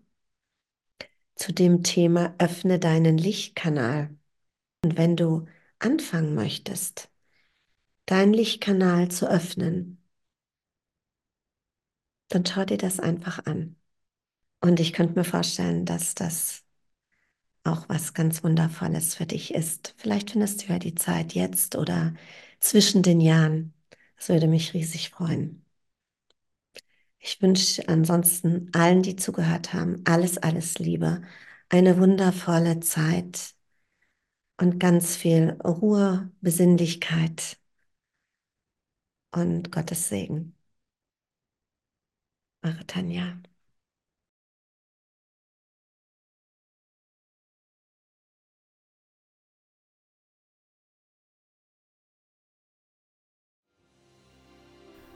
zu 1.34 1.52
dem 1.52 1.82
Thema 1.82 2.34
Öffne 2.38 2.78
deinen 2.78 3.18
Lichtkanal. 3.18 4.16
Und 4.84 4.96
wenn 4.96 5.16
du 5.16 5.46
anfangen 5.78 6.34
möchtest, 6.34 7.10
deinen 8.06 8.32
Lichtkanal 8.34 9.08
zu 9.10 9.28
öffnen, 9.28 10.02
dann 12.28 12.46
schau 12.46 12.64
dir 12.64 12.78
das 12.78 13.00
einfach 13.00 13.44
an. 13.46 13.76
Und 14.60 14.80
ich 14.80 14.92
könnte 14.92 15.18
mir 15.18 15.24
vorstellen, 15.24 15.84
dass 15.84 16.14
das 16.14 16.64
auch 17.64 17.88
was 17.88 18.14
ganz 18.14 18.42
Wundervolles 18.42 19.14
für 19.14 19.26
dich 19.26 19.54
ist. 19.54 19.94
Vielleicht 19.96 20.30
findest 20.30 20.62
du 20.62 20.72
ja 20.72 20.78
die 20.78 20.94
Zeit 20.94 21.34
jetzt 21.34 21.76
oder 21.76 22.14
zwischen 22.62 23.02
den 23.02 23.20
Jahren. 23.20 23.74
Das 24.16 24.28
würde 24.30 24.46
mich 24.48 24.74
riesig 24.74 25.10
freuen. 25.10 25.64
Ich 27.18 27.40
wünsche 27.40 27.88
ansonsten 27.88 28.68
allen, 28.74 29.02
die 29.02 29.16
zugehört 29.16 29.72
haben, 29.72 30.02
alles, 30.04 30.36
alles 30.38 30.78
Liebe, 30.78 31.22
eine 31.70 31.98
wundervolle 31.98 32.80
Zeit 32.80 33.54
und 34.58 34.78
ganz 34.78 35.14
viel 35.16 35.58
Ruhe, 35.64 36.30
Besinnlichkeit 36.40 37.58
und 39.32 39.70
Gottes 39.72 40.08
Segen. 40.08 40.54
Eure 42.64 42.84
Tanja. 42.86 43.40